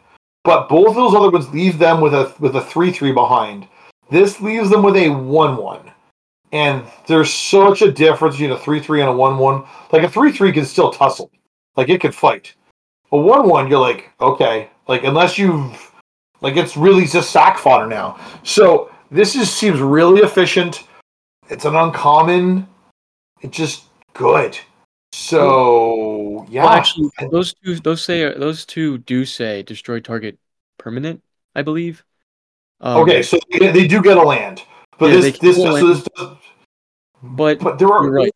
[0.45, 3.67] But both of those other ones leave them with a with a three three behind.
[4.11, 5.91] This leaves them with a one one.
[6.55, 9.65] And there's such a difference between a three three and a one one.
[9.93, 11.31] Like a three three can still tussle.
[11.77, 12.55] Like it could fight.
[13.13, 14.71] A one one, you're like, okay.
[14.89, 15.93] Like unless you've
[16.41, 18.19] like it's really just sack fodder now.
[18.45, 20.85] So this is seems really efficient.
[21.51, 22.67] It's an uncommon.
[23.43, 23.85] It's just
[24.15, 24.59] good.
[25.13, 30.39] So yeah, Well, actually, those two, those say, those two do say destroy target
[30.79, 31.23] permanent.
[31.55, 32.05] I believe.
[32.81, 33.23] Um, okay.
[33.23, 34.63] So they, they do get a land,
[34.99, 36.37] but Yeah, this can this this does,
[37.25, 38.33] but but there are right.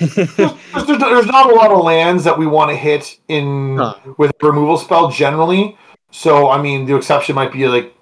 [0.00, 3.94] there's, there's, there's not a lot of lands that we want to hit in Huh.
[4.18, 5.76] with removal spell generally.
[6.10, 7.94] So I mean, the exception might be like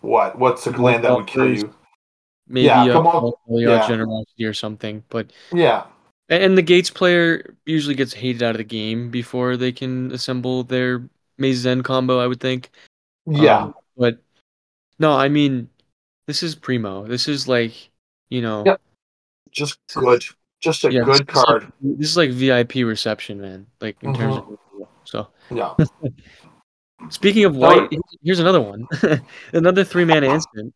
[0.00, 0.38] what?
[0.38, 1.74] What's a land that would kill you?
[2.48, 3.32] Maybe Yeah, a come on.
[3.48, 3.86] Yeah.
[3.86, 5.04] generosity or something.
[5.08, 5.84] But Yeah,
[6.28, 10.10] and and the Gates player usually gets hated out of the game before they can
[10.12, 12.18] assemble their Maze's End combo.
[12.20, 12.70] I would think.
[13.26, 13.58] yeah.
[13.64, 14.18] Um, but
[14.98, 15.68] no, I mean,
[16.26, 17.06] this is primo.
[17.06, 17.72] This is like,
[18.28, 18.80] you know, Yep.
[19.52, 20.24] Just good.
[20.60, 21.72] Just a Yeah, good this is like- card.
[21.80, 23.66] This is like VIP reception, man.
[23.80, 24.58] Like in terms of
[25.04, 25.28] so.
[25.50, 25.74] Yeah.
[27.10, 28.86] Speaking of white, here's- here's another one.
[29.52, 30.72] another three man instant.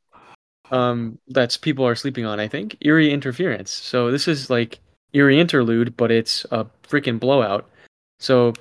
[0.72, 2.40] Um, that's people are sleeping on.
[2.40, 3.70] I think eerie interference.
[3.70, 4.80] So this is like
[5.12, 7.68] eerie interlude, but it's a freaking blowout.
[8.18, 8.52] So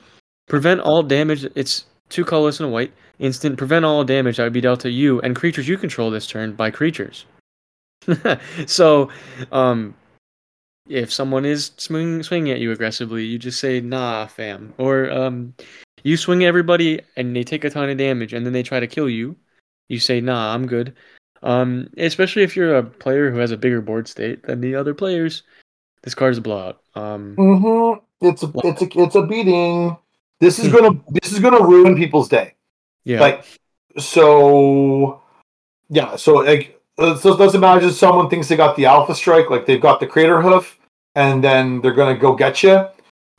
[0.47, 1.45] prevent all damage.
[1.55, 3.57] It's two colorless and a white instant.
[3.57, 6.53] Prevent all damage that would be dealt to you and creatures you control this turn
[6.53, 7.26] by creatures.
[8.68, 9.09] so,
[9.51, 9.95] um,
[10.88, 15.53] if someone is swing, swinging at you aggressively, you just say "Nah, fam," or um,
[16.03, 18.79] you swing at everybody and they take a ton of damage, and then they try
[18.79, 19.36] to kill you.
[19.89, 20.95] You say "Nah, I'm good."
[21.43, 24.93] Um, especially if you're a player who has a bigger board state than the other
[24.95, 25.43] players,
[26.01, 26.81] this card is a blowout.
[26.95, 28.27] Um, Mm-hmm.
[28.27, 29.97] It's a it's a it's a beating.
[30.39, 32.55] This is gonna this is gonna ruin people's day.
[33.03, 33.45] yeah, Like
[33.97, 35.21] so,
[35.89, 36.15] yeah.
[36.15, 39.81] So like, Uh, so let's imagine someone thinks they got the alpha strike, like they've
[39.81, 40.79] got the crater hoof,
[41.15, 42.87] and then they're gonna go get you,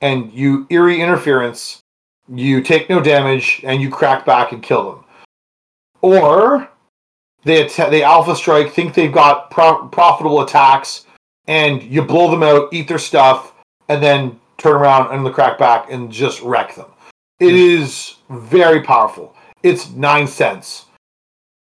[0.01, 1.81] and you eerie interference,
[2.29, 5.05] you take no damage, and you crack back and kill them,
[6.03, 6.69] or
[7.45, 11.07] they atta- they alpha strike, think they've got pro- profitable attacks,
[11.47, 13.55] and you blow them out, eat their stuff,
[13.89, 16.87] and then turn around and the crack back and just wreck them.
[17.39, 19.35] It is very powerful.
[19.63, 20.87] It's nine cents.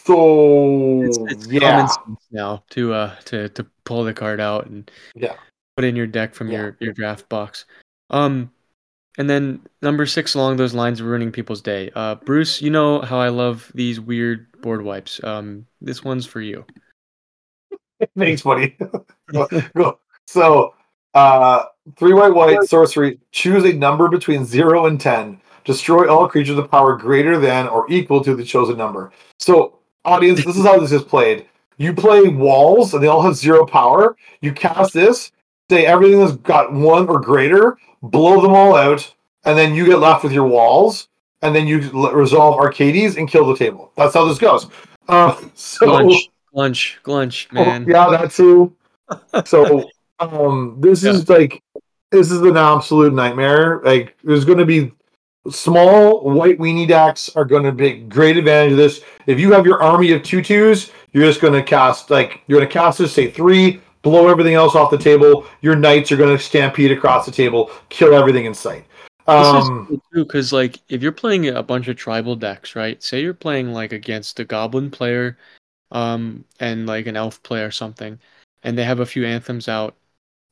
[0.05, 4.65] So it's, it's yeah, common sense now to uh to to pull the card out
[4.65, 5.35] and Yeah.
[5.77, 6.59] put in your deck from Yeah.
[6.59, 7.65] your your draft box.
[8.09, 8.51] Um,
[9.17, 11.91] and then number six along those lines, ruining people's day.
[11.95, 15.23] Uh, Bruce, you know how I love these weird board wipes.
[15.23, 16.65] Um, this one's for you.
[18.17, 18.75] thanks, buddy.
[19.75, 19.99] Go.
[20.27, 20.73] So,
[21.13, 23.19] uh, three white white sorcery.
[23.31, 25.39] Choose a number between zero and ten.
[25.63, 29.11] Destroy all creatures of power greater than or equal to the chosen number.
[29.39, 31.47] So, audience, this is how this is played.
[31.77, 34.15] You play walls, and they all have zero power.
[34.41, 35.31] You cast this.
[35.69, 37.77] Say everything that's got one or greater.
[38.01, 39.13] Blow them all out,
[39.45, 41.07] and then you get left with your walls.
[41.41, 43.91] And then you resolve Arcades and kill the table.
[43.97, 44.67] That's how this goes.
[45.09, 45.85] Uh, so.
[45.87, 47.85] Glunch, glunch, glunch, Oh, man.
[47.87, 48.75] yeah, that too.
[49.45, 49.89] So,
[50.19, 51.61] um, this is like
[52.11, 53.81] this is an absolute nightmare.
[53.83, 54.93] Like, there's going to be
[55.49, 59.01] small white weenie decks are going to take great advantage of this.
[59.27, 62.69] If you have your army of tutus, you're just going to cast like you're going
[62.69, 65.45] to cast this, say three, blow everything else off the table.
[65.61, 68.85] Your knights are going to stampede across the table, kill everything in sight.
[69.27, 73.01] This is Um, too, because like if you're playing a bunch of tribal decks, right?
[73.01, 75.37] Say you're playing like against a goblin player,
[75.91, 78.19] um, and like an elf player or something,
[78.63, 79.95] and they have a few anthems out.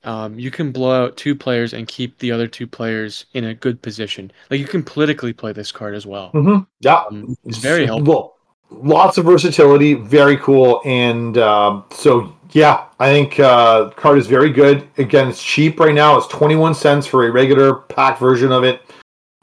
[0.03, 3.53] Um, you can blow out two players and keep the other two players in a
[3.53, 4.31] good position.
[4.49, 6.31] Like you can politically play this card as well.
[6.33, 8.35] mhm, yeah, Um, it's very helpful.
[8.71, 14.27] Well, lots of versatility, very cool, and um, so yeah, I think uh, card is
[14.27, 14.87] very good.
[14.97, 16.17] Again, it's cheap right now.
[16.17, 18.81] It's twenty one cents for a regular pack version of it.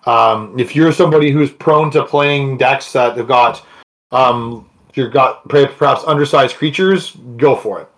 [0.06, 3.64] Um, if you're somebody who's prone to playing decks that have got,
[4.10, 7.88] um, you've got perhaps undersized creatures, go for it.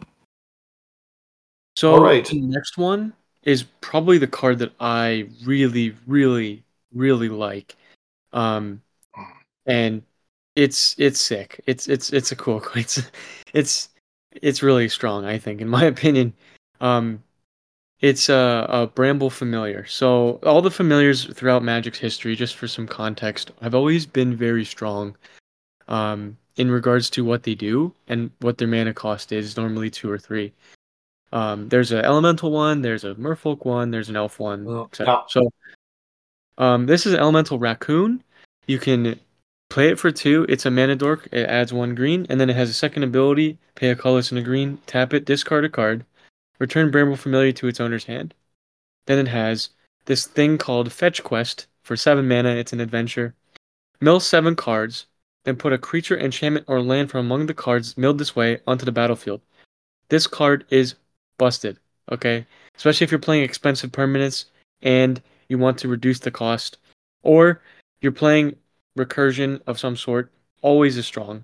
[1.80, 2.26] So All right.
[2.26, 6.62] the next one is probably the card that I really, really,
[6.92, 7.74] really like.
[8.34, 8.82] Um,
[9.64, 10.02] and
[10.56, 11.58] it's it's sick.
[11.66, 12.80] It's it's it's a cool card.
[12.84, 13.02] It's
[13.54, 13.88] it's
[14.42, 15.24] it's really strong.
[15.24, 16.34] I think, in my opinion.
[16.82, 17.22] Um,
[18.00, 19.86] it's a, a bramble familiar.
[19.86, 24.66] So all the familiars throughout Magic's history, just for some context, have always been very
[24.66, 25.16] strong.
[25.88, 30.10] Um, in regards to what they do and what their mana cost is, normally two
[30.10, 30.52] or three.
[31.32, 35.14] Um, there's an elemental one, there's a merfolk one, there's an elf one, etc.
[35.14, 35.22] yeah.
[35.28, 35.50] So,
[36.58, 38.22] um, this is an elemental raccoon.
[38.66, 39.18] You can
[39.68, 40.44] play it for two.
[40.48, 41.28] It's a mana dork.
[41.32, 44.38] It adds one green, and then it has a second ability: pay a colorless and
[44.38, 46.04] a green, tap it, discard a card,
[46.58, 48.34] return Bramble Familiar to its owner's hand.
[49.06, 49.70] Then it has
[50.06, 52.50] this thing called Fetch Quest for seven mana.
[52.50, 53.34] It's an adventure.
[54.00, 55.06] Mill seven cards,
[55.44, 58.84] then put a creature, enchantment, or land from among the cards milled this way onto
[58.84, 59.40] the battlefield.
[60.08, 60.96] This card is
[61.40, 61.78] busted,
[62.12, 62.46] okay?
[62.76, 64.44] Especially if you're playing expensive permanents
[64.82, 66.76] and you want to reduce the cost,
[67.22, 67.62] or
[68.02, 68.56] you're playing
[68.98, 70.30] recursion of some sort,
[70.60, 71.42] always is strong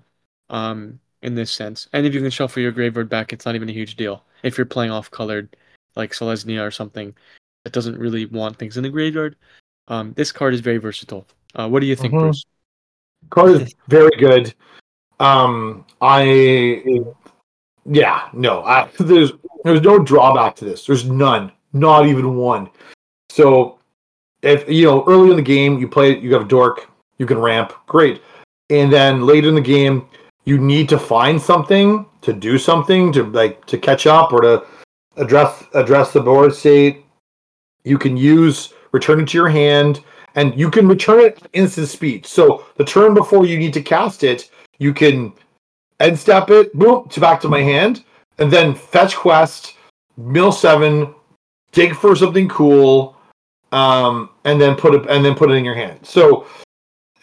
[0.51, 1.89] um, in this sense.
[1.93, 4.23] And if you can shuffle your graveyard back, it's not even a huge deal.
[4.43, 5.57] If you're playing off colored,
[5.95, 7.15] like Selesnya or something
[7.63, 9.35] that doesn't really want things in the graveyard,
[9.87, 11.25] um, this card is very versatile.
[11.55, 12.19] Uh, what do you think, Mhm.
[12.19, 12.45] Bruce?
[13.31, 14.53] Card is very good.
[15.19, 16.93] Um, I
[17.87, 19.31] yeah, no, I, there's
[19.63, 20.85] there's no drawback to this.
[20.85, 22.69] There's none, not even one.
[23.29, 23.79] So
[24.41, 27.39] if you know early in the game you play you have a dork, you can
[27.39, 28.21] ramp, great,
[28.69, 30.07] and then later in the game
[30.45, 34.65] you need to find something to do something to like to catch up or to
[35.17, 37.05] address address the board state.
[37.83, 40.03] You can use return it to your hand,
[40.35, 42.25] and you can return it instant speed.
[42.25, 45.33] So the turn before you need to cast it, you can
[45.99, 48.03] end step it, boom, to back to my hand,
[48.37, 49.75] and then fetch quest,
[50.17, 51.13] mill seven,
[51.71, 53.15] dig for something cool,
[53.71, 55.99] um, and then put it and then put it in your hand.
[56.03, 56.43] So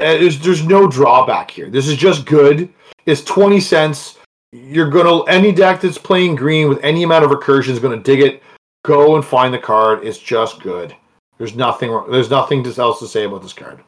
[0.00, 1.70] uh, there's there's no drawback here.
[1.70, 2.68] This is just good.
[3.06, 4.18] It's twenty cents.
[4.52, 8.20] You're gonna any deck that's playing green with any amount of recursion is gonna dig
[8.20, 8.42] it.
[8.84, 10.04] Go and find the card.
[10.04, 10.94] It's just good.
[11.38, 11.90] There's nothing.
[12.10, 13.80] There's nothing else to say about this card.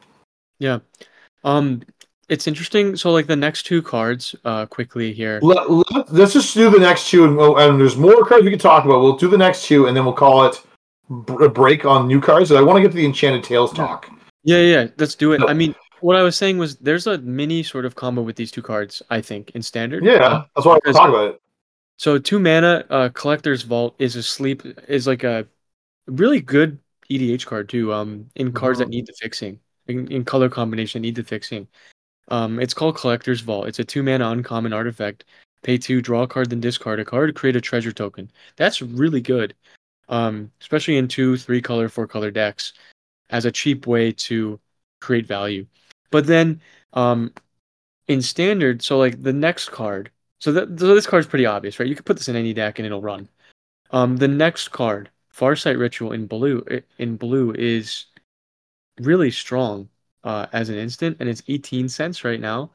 [0.59, 0.79] Yeah.
[1.43, 1.83] Um,
[2.29, 2.95] it's interesting.
[2.95, 5.39] So, like the next two cards, uh, quickly here.
[5.41, 8.59] Let, let, us just do the next two, and, and, there's more cards we can
[8.59, 8.99] talk about.
[8.99, 10.61] We'll do the next two, and then we'll call it
[11.09, 12.51] a break on new cards.
[12.51, 14.09] I want to get to the Enchanted Tales talk.
[14.43, 15.41] Yeah, yeah, let's do it.
[15.47, 18.51] I mean, what I was saying was there's a mini sort of combo with these
[18.51, 19.01] two cards.
[19.09, 20.03] I think in standard.
[20.03, 21.41] Yeah, uh, that's why I can talk about it.
[21.97, 25.47] So two mana, uh, Collector's Vault is a sleep is like a
[26.05, 26.77] really good
[27.09, 27.93] EDH card too.
[27.93, 28.89] Um, in cards mm-hmm.
[28.89, 31.67] that need the fixing, in, in color combination need the fixing.
[32.29, 33.67] Um, it's called Collector's Vault.
[33.67, 35.25] It's a two mana uncommon artifact.
[35.63, 38.31] Pay two, draw a card, then discard a card, create a treasure token.
[38.55, 39.55] That's really good.
[40.09, 42.73] Um, especially in two, three color, four color decks,
[43.29, 44.59] as a cheap way to
[45.01, 45.65] create value.
[46.11, 46.61] But then,
[46.93, 47.33] um,
[48.07, 50.11] in standard, so like the next card.
[50.39, 51.89] So, that, so this card's pretty obvious, right?
[51.89, 53.27] You could put this in any deck and it'll run.
[53.91, 56.63] Um, the next card, Farsight Ritual in blue,
[56.99, 58.05] in blue is
[58.99, 59.89] really strong
[60.23, 62.71] uh, as an instant, and it's 18 cents right now.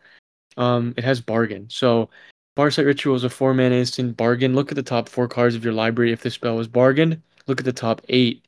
[0.57, 1.67] Um, it has bargain.
[1.71, 2.11] So
[2.57, 4.55] Farsight Ritual is a four mana instant bargain.
[4.55, 7.21] Look at the top four cards of your library if the spell was bargained.
[7.47, 8.45] Look at the top eight.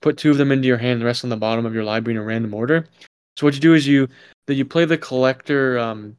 [0.00, 2.16] Put two of them into your hand, the rest on the bottom of your library
[2.16, 2.88] in a random order.
[3.36, 4.08] So what you do is you
[4.46, 6.16] that you play the collector um,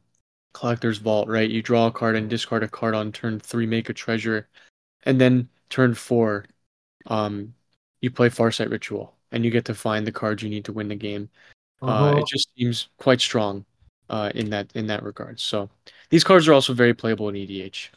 [0.52, 1.50] collector's vault, right?
[1.50, 4.48] You draw a card and discard a card on turn three, make a treasure,
[5.04, 6.46] and then turn four,
[7.06, 7.54] um,
[8.00, 10.88] you play Farsight Ritual, and you get to find the cards you need to win
[10.88, 11.28] the game.
[11.80, 12.18] Uh, uh-huh.
[12.18, 13.64] it just seems quite strong
[14.10, 15.38] uh, in that in that regard.
[15.40, 15.68] So
[16.10, 17.88] these cards are also very playable in EDH.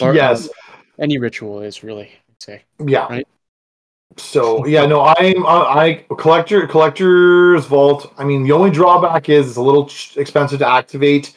[0.00, 2.62] Or, yes, um, any ritual is really I'd say.
[2.84, 3.06] Yeah.
[3.06, 3.28] Right.
[4.16, 8.12] So yeah, no, I'm I, I collector collector's vault.
[8.18, 11.36] I mean, the only drawback is it's a little expensive to activate,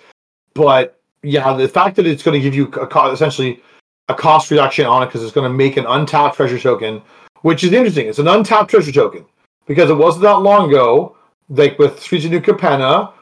[0.54, 3.62] but yeah, the fact that it's going to give you a, essentially
[4.10, 7.02] a cost reduction on it because it's going to make an untapped treasure token,
[7.42, 8.08] which is interesting.
[8.08, 9.26] It's an untapped treasure token
[9.66, 11.17] because it wasn't that long ago
[11.50, 13.14] like with New Capenna,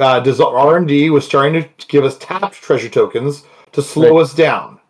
[0.00, 4.22] uh, R&D was starting to give us tapped treasure tokens to slow right.
[4.22, 4.80] us down.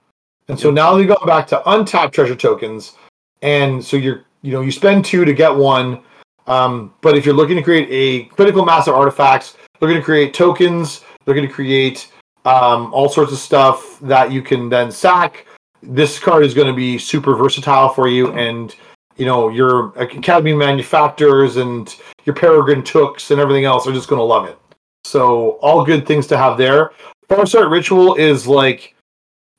[0.49, 2.97] And so now they're going back to untapped treasure tokens.
[3.43, 6.01] And so you're, you know, you spend two to get one.
[6.47, 10.05] Um, but if you're looking to create a critical mass of artifacts, they're going to
[10.05, 11.03] create tokens.
[11.25, 12.13] They're going to create
[12.45, 15.47] um, all sorts of stuff that you can then sack.
[15.83, 18.75] This card is going to be super versatile for you, and
[19.17, 24.19] you know your academy manufactors and your peregrin tooks and everything else are just going
[24.19, 24.59] to love it.
[25.05, 26.93] So all good things to have there.
[27.29, 28.95] Farsight ritual is like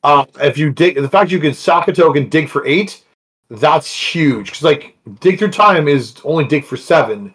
[0.04, 3.04] uh, if you dig the fact you can sack a token dig for eight
[3.50, 4.48] that's huge.
[4.48, 7.34] Because like dig through time is only dig for seven.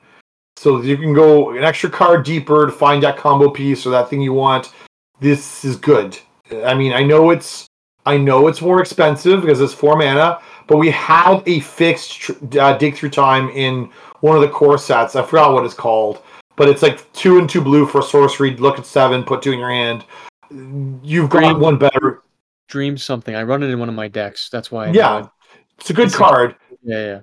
[0.56, 4.10] So you can go an extra card deeper to find that combo piece or that
[4.10, 4.72] thing you want.
[5.20, 6.18] This is good.
[6.64, 7.66] I mean i know it's
[8.06, 10.40] i know it's more expensive because it's four mana
[10.70, 13.90] but we had a fixed uh, dig through time in
[14.20, 15.16] one of the core sets.
[15.16, 16.22] I forgot what it's called,
[16.54, 18.56] but it's like two and two blue for sorcery.
[18.56, 20.04] Look at seven, put two in your hand.
[21.02, 22.22] You've got one better.
[22.68, 23.34] Dream something.
[23.34, 24.48] I run it in one of my decks.
[24.48, 24.86] That's why.
[24.86, 25.26] I yeah,
[25.76, 26.54] it's a good it's card.
[26.84, 27.20] yeah, yeah.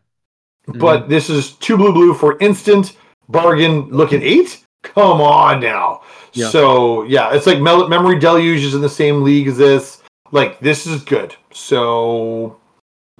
[0.67, 0.79] Mm-hmm.
[0.79, 2.97] But this is two blue blue for instant
[3.29, 3.87] bargain.
[3.91, 4.65] Look at eight.
[4.83, 6.01] Come on now.
[6.33, 6.49] Yeah.
[6.49, 10.03] So yeah, it's like Memory Deluge is in the same league as this.
[10.33, 11.33] Like this is good.
[11.53, 12.59] So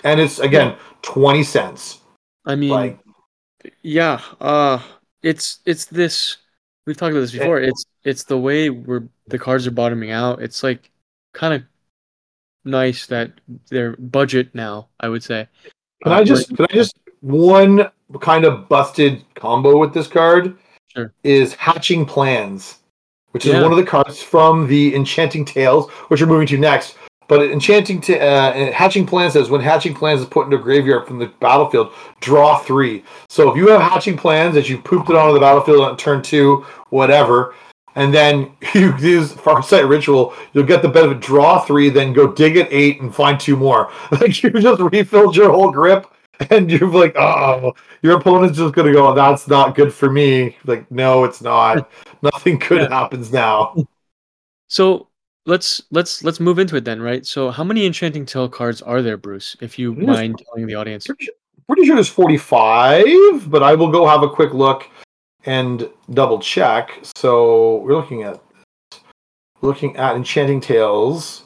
[0.04, 2.02] and it's again twenty cents.
[2.46, 3.00] I mean, like,
[3.82, 4.82] yeah, uh,
[5.22, 6.38] it's it's this.
[6.86, 7.60] We've talked about this before.
[7.60, 10.42] It, it's it's the way where the cards are bottoming out.
[10.42, 10.90] It's like
[11.34, 11.64] kind of
[12.64, 13.32] nice that
[13.70, 14.88] they're budget now.
[15.00, 15.48] I would say.
[16.04, 17.90] Can uh, I just can I just one
[18.22, 20.58] kind of busted combo with this card?
[20.88, 21.14] Sure.
[21.24, 22.80] Is hatching plans,
[23.32, 23.62] which is yeah.
[23.62, 26.96] one of the cards from the Enchanting Tales, which we're moving to next.
[27.28, 31.08] But enchanting to uh, hatching plans says when hatching plans is put into a graveyard
[31.08, 33.04] from the battlefield, draw three.
[33.30, 36.22] So if you have hatching plans that you pooped it onto the battlefield on turn
[36.22, 37.54] two, whatever,
[37.96, 42.32] and then you use Farsight Ritual, you'll get the benefit of draw three, then go
[42.32, 43.92] dig at eight and find two more.
[44.12, 46.08] Like you just refilled your whole grip,
[46.50, 50.56] and you're like, oh, your opponent's just gonna go, that's not good for me.
[50.66, 51.90] Like, no, it's not.
[52.22, 52.90] Nothing good yeah.
[52.90, 53.76] happens now.
[54.68, 55.08] So
[55.48, 57.26] let's let's let's move into it then, right?
[57.26, 59.56] So how many Enchanting Tale cards are there, Bruce?
[59.62, 61.08] If you mind telling the audience.
[61.08, 61.34] Pretty sure,
[61.66, 64.88] pretty sure there's 45, but I will go have a quick look
[65.46, 67.00] and double check.
[67.16, 68.42] So we're looking at
[69.62, 71.46] looking at Enchanting Tales.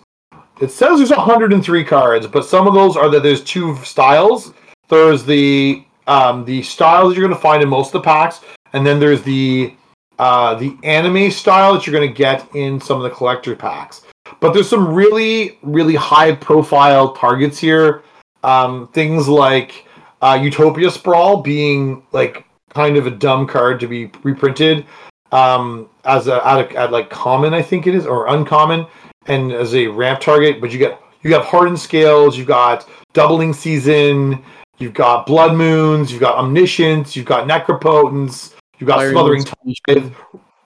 [0.59, 4.53] It says there's 103 cards, but some of those are that there's two styles.
[4.89, 8.41] There's the um, the styles you're going to find in most of the packs,
[8.73, 9.73] and then there's the
[10.21, 14.03] uh, the anime style that you're going to get in some of the collector packs.
[14.39, 18.03] But there's some really really high profile targets here.
[18.43, 19.87] Um, things like
[20.21, 24.85] uh, Utopia Sprawl being like kind of a dumb card to be reprinted
[25.31, 28.85] um, as a at, a at like common, I think it is, or uncommon,
[29.25, 30.61] and as a ramp target.
[30.61, 34.43] But you get you have hardened scales, you've got doubling season,
[34.77, 40.15] you've got blood moons, you've got omniscience, you've got necropotence, you've got Fire smothering Inspiration.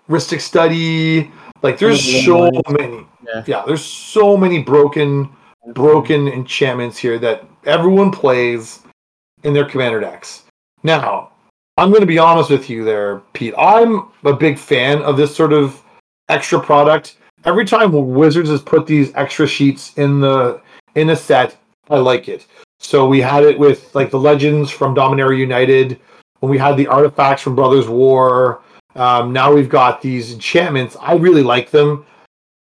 [0.10, 1.32] Rhystic Study.
[1.62, 3.08] Like there's Some of the so many.
[3.28, 3.44] Yeah.
[3.46, 5.30] Yeah, there's so many broken
[5.74, 8.82] broken enchantments here that everyone plays
[9.44, 10.44] in their commander decks.
[10.84, 11.32] Now,
[11.78, 13.54] I'm going to be honest with you there, Pete.
[13.58, 15.82] I'm a big fan of this sort of
[16.30, 17.18] extra product.
[17.44, 20.62] Every time Wizards has put these extra sheets in the
[20.96, 21.58] in a set,
[21.90, 22.46] I like it.
[22.80, 26.00] So we had it with like the legends from Dominaria United,
[26.46, 28.62] when we had the artifacts from Brothers War.
[28.96, 30.96] Um, now we've got these enchantments.
[31.02, 32.06] I really like them,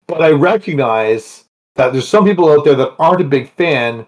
[0.07, 4.07] but I recognize that there's some people out there that aren't a big fan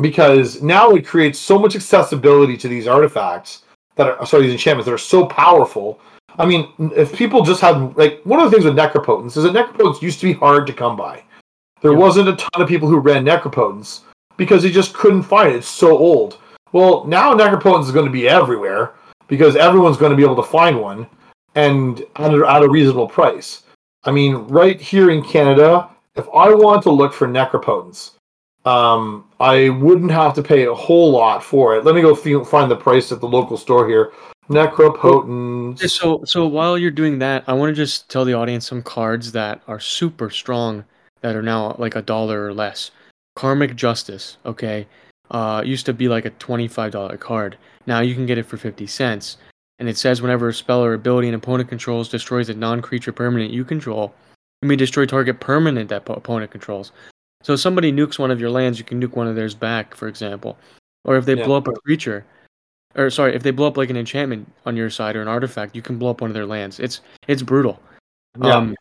[0.00, 3.64] because now it creates so much accessibility to these artifacts
[3.96, 5.98] that are sorry these enchantments that are so powerful.
[6.38, 9.52] I mean, if people just had like one of the things with necropotence is that
[9.52, 11.24] necropotence used to be hard to come by.
[11.82, 11.98] There Yeah.
[11.98, 14.02] wasn't a ton of people who ran necropotence
[14.36, 15.56] because they just couldn't find it.
[15.56, 16.38] It's so old.
[16.76, 18.92] Well, now necropotence is going to be everywhere
[19.28, 21.06] because everyone's going to be able to find one
[21.54, 23.62] and at a, at a reasonable price.
[24.04, 28.10] I mean, right here in Canada, if I want to look for necropotence,
[28.66, 31.86] um, I wouldn't have to pay a whole lot for it.
[31.86, 34.12] Let me go feel, find the price at the local store here.
[34.50, 35.88] Necropotence.
[35.88, 39.32] So so while you're doing that, I want to just tell the audience some cards
[39.32, 40.84] that are super strong
[41.22, 42.90] that are now like a dollar or less.
[43.34, 44.86] Karmic Justice, okay,
[45.30, 47.56] uh, used to be like a twenty-five dollar card.
[47.86, 49.36] Now you can get it for fifty cents,
[49.78, 53.52] and it says whenever a spell or ability an opponent controls destroys a non-creature permanent
[53.52, 54.14] you control,
[54.62, 56.92] you may destroy target permanent that po- opponent controls.
[57.42, 59.94] So if somebody nukes one of your lands, you can nuke one of theirs back,
[59.94, 60.58] for example.
[61.04, 61.44] Or if they Yeah.
[61.44, 62.24] blow up a creature,
[62.96, 65.76] or sorry, if they blow up like an enchantment on your side or an artifact,
[65.76, 66.80] you can blow up one of their lands.
[66.80, 67.80] It's it's brutal.
[68.42, 68.56] Yeah.
[68.56, 68.74] Um,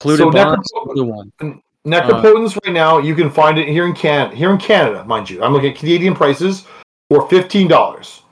[0.00, 1.60] polluted So another one.
[1.86, 5.42] Necropotence right now, you can find it here in Can here in Canada, mind you.
[5.42, 6.66] I'm looking at Canadian prices
[7.08, 8.22] for fifteen dollars.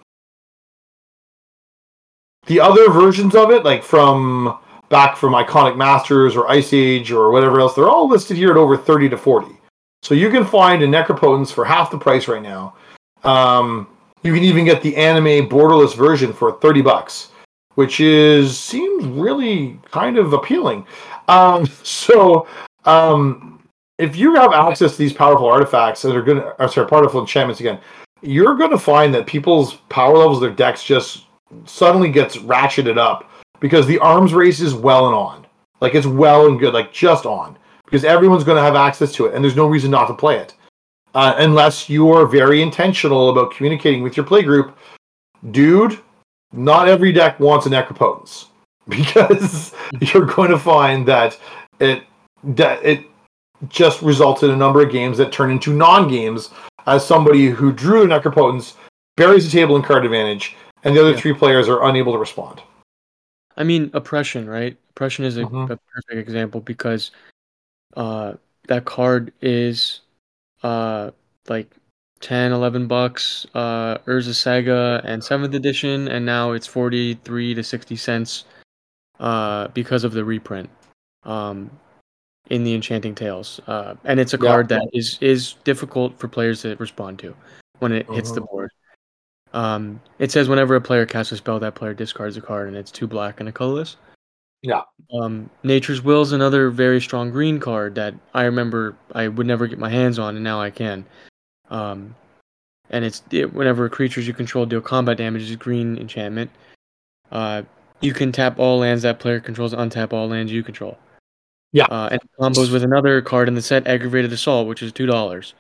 [2.46, 7.30] The other versions of it, like from back from Iconic Masters or Ice Age or
[7.30, 9.56] whatever else, they're all listed here at over thirty to forty.
[10.02, 12.74] So you can find a Necropotence for half the price right now.
[13.22, 13.86] Um,
[14.24, 17.30] you can even get the anime borderless version for thirty bucks,
[17.76, 20.84] which is seems really kind of appealing.
[21.28, 22.48] Um, so
[22.86, 23.62] um,
[23.98, 27.20] if you have access to these powerful artifacts that are going to, or sorry, powerful
[27.20, 27.78] enchantments again,
[28.22, 31.24] you're going to find that people's power levels, their decks just
[31.66, 33.30] suddenly gets ratcheted up
[33.60, 35.46] because the arms race is well and on.
[35.80, 39.26] Like it's well and good, like just on because everyone's going to have access to
[39.26, 40.54] it, and there's no reason not to play it
[41.14, 44.76] uh, unless you are very intentional about communicating with your play group.
[45.50, 45.98] Dude,
[46.52, 48.46] not every deck wants a necropotence
[48.88, 51.38] because you're going to find that
[51.80, 52.04] it
[52.44, 53.04] that it
[53.68, 56.50] just results in a number of games that turn into non-games
[56.86, 58.74] as somebody who drew necropotence
[59.16, 61.16] buries the table in card advantage and the other Yeah.
[61.20, 62.62] three players are unable to respond
[63.56, 64.76] I mean, oppression, right?
[64.90, 65.70] Oppression is a, Mhm.
[65.70, 67.12] a perfect example because
[67.96, 68.32] uh,
[68.66, 70.00] that card is
[70.64, 71.12] uh,
[71.48, 71.70] like
[72.20, 77.94] 10, 11 bucks, uh, Urza Saga and 7th edition, and now it's 43 to 60
[77.94, 78.44] cents
[79.20, 80.68] uh, because of the reprint
[81.22, 81.70] um,
[82.50, 83.60] in the Enchanting Tales.
[83.66, 84.48] Uh, and it's a Yeah.
[84.48, 87.34] card that is, is difficult for players to respond to
[87.78, 88.50] when it hits the Mhm.
[88.50, 88.70] board.
[89.52, 92.76] Um, it says whenever a player casts a spell, that player discards a card, and
[92.76, 93.96] it's two black and a colorless.
[94.62, 94.82] Yeah.
[95.12, 99.66] Um, Nature's Will is another very strong green card that I remember I would never
[99.66, 101.04] get my hands on, and now I can.
[101.70, 102.14] Um,
[102.90, 106.50] and it's it, whenever creatures you control deal combat damage, is green enchantment.
[107.30, 107.62] Uh,
[108.00, 110.98] you can tap all lands that player controls, untap all lands you control.
[111.74, 111.84] Yeah.
[111.86, 115.54] Uh, and combos with another card in the set, Aggravated Assault, which is two dollars.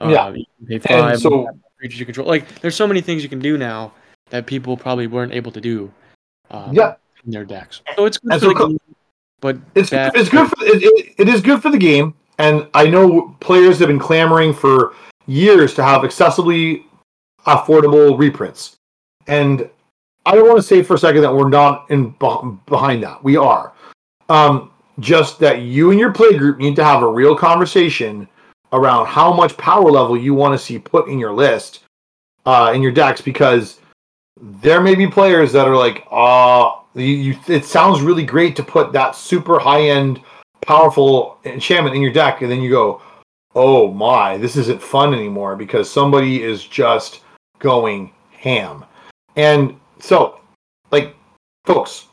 [0.00, 0.28] Uh, Yeah.
[0.32, 1.12] You can pay five.
[1.14, 1.48] and so
[1.78, 2.26] creatures you control.
[2.26, 3.92] Like, there's so many things you can do now
[4.30, 5.92] that people probably weren't able to do.
[6.52, 6.94] Um, Yeah.
[7.24, 7.82] In their decks.
[7.96, 8.78] So it's good for the game,
[9.40, 12.68] but It's bad it's good for it, it, it is good for the game, and
[12.72, 14.94] I know players have been clamoring for
[15.26, 16.84] years to have accessibly
[17.44, 18.76] affordable reprints,
[19.26, 19.68] and
[20.24, 22.10] I don't want to say for a second that we're not in
[22.66, 23.24] behind that.
[23.24, 23.72] We are.
[24.28, 24.70] Um,
[25.00, 28.28] just that you and your play group need to have a real conversation
[28.72, 31.84] around how much power level you want to see put in your list,
[32.46, 33.80] uh, in your decks, because
[34.40, 38.62] there may be players that are like, uh, you, you, it sounds really great to
[38.62, 40.20] put that super high end,
[40.62, 43.00] powerful enchantment in your deck, and then you go,
[43.54, 47.20] oh my, this isn't fun anymore because somebody is just
[47.58, 48.84] going ham.
[49.36, 50.40] And so,
[50.90, 51.14] like,
[51.64, 52.06] folks,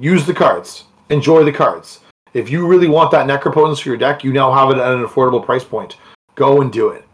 [0.00, 2.00] use the cards, enjoy the cards.
[2.34, 5.04] If you really want that Necropotence for your deck, you now have it at an
[5.04, 5.96] affordable price point.
[6.34, 7.04] Go and do it.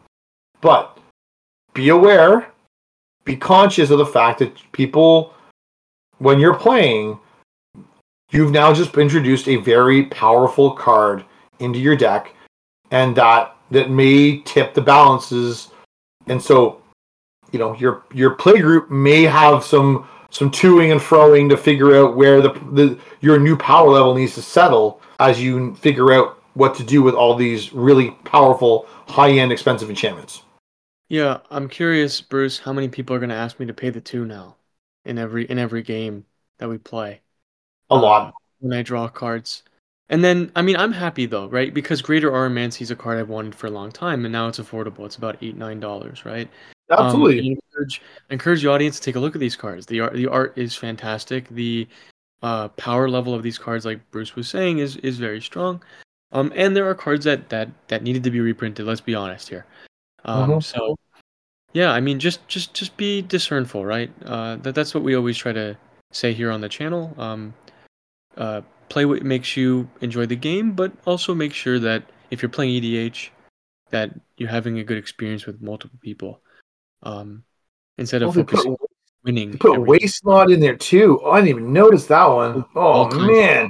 [0.61, 0.99] But
[1.75, 2.53] be aware,
[3.25, 5.35] be conscious of the fact that people,
[6.19, 7.19] when you're playing,
[8.31, 11.25] you've now just introduced a very powerful card
[11.59, 12.35] into your deck,
[12.91, 15.69] and that that may tip the balances.
[16.27, 16.81] And so,
[17.53, 21.97] you know, your your play group may have some some toing and froing to figure
[21.97, 26.43] out where the, the your new power level needs to settle as you figure out
[26.55, 30.43] what to do with all these really powerful, high end, expensive enchantments.
[31.09, 34.01] Yeah, I'm curious, Bruce, how many people are going to ask me to pay the
[34.01, 34.57] two now
[35.05, 36.27] in every in every game
[36.59, 37.21] that we play
[37.91, 38.35] A lot.
[38.61, 39.63] when I draw cards.
[40.11, 41.73] And then, I mean, I'm happy though, right?
[41.73, 44.59] Because Greater Auramancy is a card I've wanted for a long time, and now it's
[44.59, 45.05] affordable.
[45.05, 46.49] It's about eight, nine dollars, right?
[46.91, 47.41] Um, Absolutely.
[47.41, 49.87] I encourage, encourage the audience to take a look at these cards.
[49.87, 51.49] The art, the art is fantastic.
[51.51, 51.87] The
[52.43, 55.83] uh, power level of these cards, like Bruce was saying, is is very strong.
[56.33, 58.87] Um, and there are cards that that that needed to be reprinted.
[58.87, 59.67] Let's be honest here.
[60.25, 60.63] Um, Mhm.
[60.63, 60.97] so
[61.73, 64.11] yeah, I mean, just just just be discernful, right?
[64.25, 65.77] Uh, that that's what we always try to
[66.13, 67.15] say here on the channel.
[67.19, 67.55] Um,
[68.37, 72.49] uh, play what makes you enjoy the game, but also make sure that if you're
[72.49, 73.31] playing EDH,
[73.91, 76.41] that you're having a good experience with multiple people.
[77.03, 77.45] Um,
[77.99, 78.77] instead of put, focusing
[79.29, 79.59] winning.
[79.59, 81.21] put every- waste slot in there too.
[81.23, 82.65] Oh, I didn't even notice that one.
[82.75, 83.69] Oh man.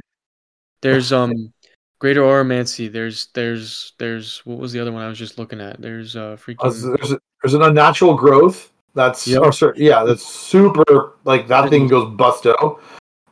[0.81, 1.53] There's um
[1.99, 2.91] Greater Auramancy.
[2.91, 5.83] There's there's there's what was the other one I was just looking at?
[5.83, 8.73] There's uh Uh, there's, a- there's an unnatural growth.
[8.95, 9.43] That's Yep.
[9.43, 11.15] or sorry, yeah, that's super.
[11.25, 12.81] Like that thing goes busto.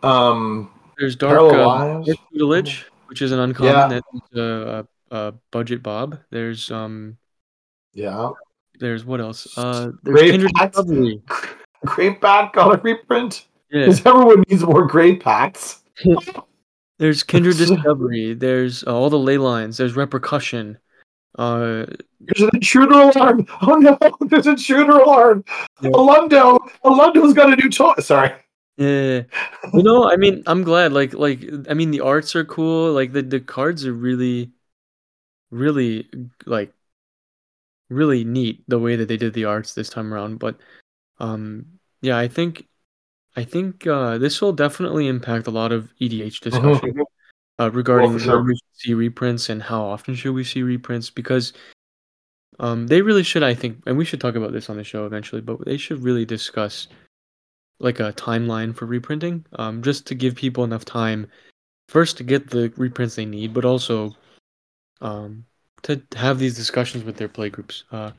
[0.03, 2.03] Um, there's dark uh,
[2.33, 3.73] tutelage, which is an uncommon.
[3.73, 3.89] Yeah.
[3.89, 6.19] That's uh, uh, budget Bob.
[6.31, 7.17] There's um
[7.95, 8.31] yeah,
[8.79, 9.57] there's what else?
[9.57, 11.23] Uh there's Kindred.
[11.87, 13.47] Great pack got a reprint.
[13.71, 13.87] Yeah.
[13.87, 15.83] Because everyone needs more great packs.
[16.99, 18.35] There's Kindred Discovery.
[18.35, 19.77] There's uh, all the ley lines.
[19.77, 20.79] There's Repercussion.
[21.39, 21.85] Uh,
[22.21, 23.47] There's an intruder alarm.
[23.61, 25.45] Oh no, there's an intruder alarm.
[25.83, 25.91] Yeah.
[25.91, 27.93] Alundo, Alundo's got a new toy.
[27.99, 28.31] Sorry.
[28.79, 29.23] yeah.
[29.75, 30.95] You know, I mean, I'm glad.
[30.95, 32.93] Like, like, I mean, the arts are cool.
[32.93, 34.51] Like, the the cards are really,
[35.51, 36.09] really
[36.47, 36.73] like,
[37.91, 40.39] really neat the way that they did the arts this time around.
[40.39, 40.57] But,
[41.21, 41.67] um,
[42.07, 42.67] yeah, I think,
[43.37, 46.95] I think uh, this will definitely impact a lot of EDH discussion.
[47.59, 48.37] uh, regarding for sure.
[48.39, 51.53] when we should see reprints and how often should we see reprints because
[52.61, 55.07] um, they really should i think and we should talk about this on the show
[55.07, 56.89] eventually but they should really discuss
[57.81, 61.27] like a timeline for reprinting um, just to give people enough time
[61.89, 64.15] first to get the reprints they need but also
[65.01, 65.45] um,
[65.83, 67.85] to have these discussions with their playgroups.
[67.93, 68.11] uh,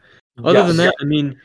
[0.43, 0.85] other than Yes.
[0.87, 1.39] that i mean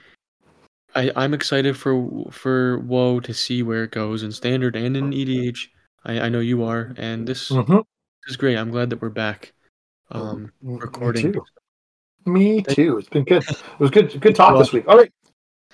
[0.94, 5.10] I, I'm excited for for WoW to see where it goes in standard and in
[5.10, 5.68] EDH.
[6.04, 7.84] I, I know you are, and this this
[8.28, 8.56] is great.
[8.56, 9.52] I'm glad that we're back.
[10.10, 11.32] Um, Me recording.
[11.32, 11.44] too.
[12.26, 12.98] Me too.
[12.98, 13.42] It's been good.
[13.48, 14.20] It was good.
[14.20, 14.86] Good talk this week.
[14.86, 15.12] All right.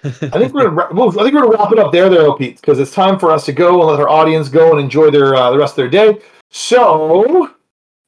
[0.05, 2.61] I think we're gonna wrap, I think we're gonna wrap it up there, there, Pete,
[2.61, 5.35] because it's time for us to go and let our audience go and enjoy their
[5.35, 6.21] uh, the rest of their day.
[6.51, 7.51] So,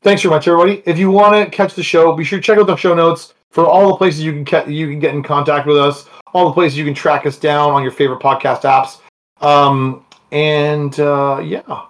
[0.02, 0.82] thanks very much, everybody.
[0.86, 3.34] If you want to catch the show, be sure to check out the show notes
[3.50, 6.46] for all the places you can ca- you can get in contact with us, all
[6.46, 9.00] the places you can track us down on your favorite podcast apps.
[9.44, 11.82] Um, and uh, yeah,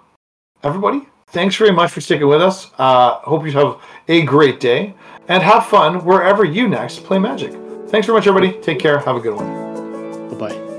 [0.63, 2.71] everybody, thanks very much for sticking with us.
[2.77, 4.93] Uh, hope you have a great day
[5.27, 7.51] and have fun wherever you next play Magic.
[7.87, 8.59] Thanks very much, everybody.
[8.61, 8.99] Take care.
[8.99, 10.29] Have a good one.
[10.37, 10.70] bye bye.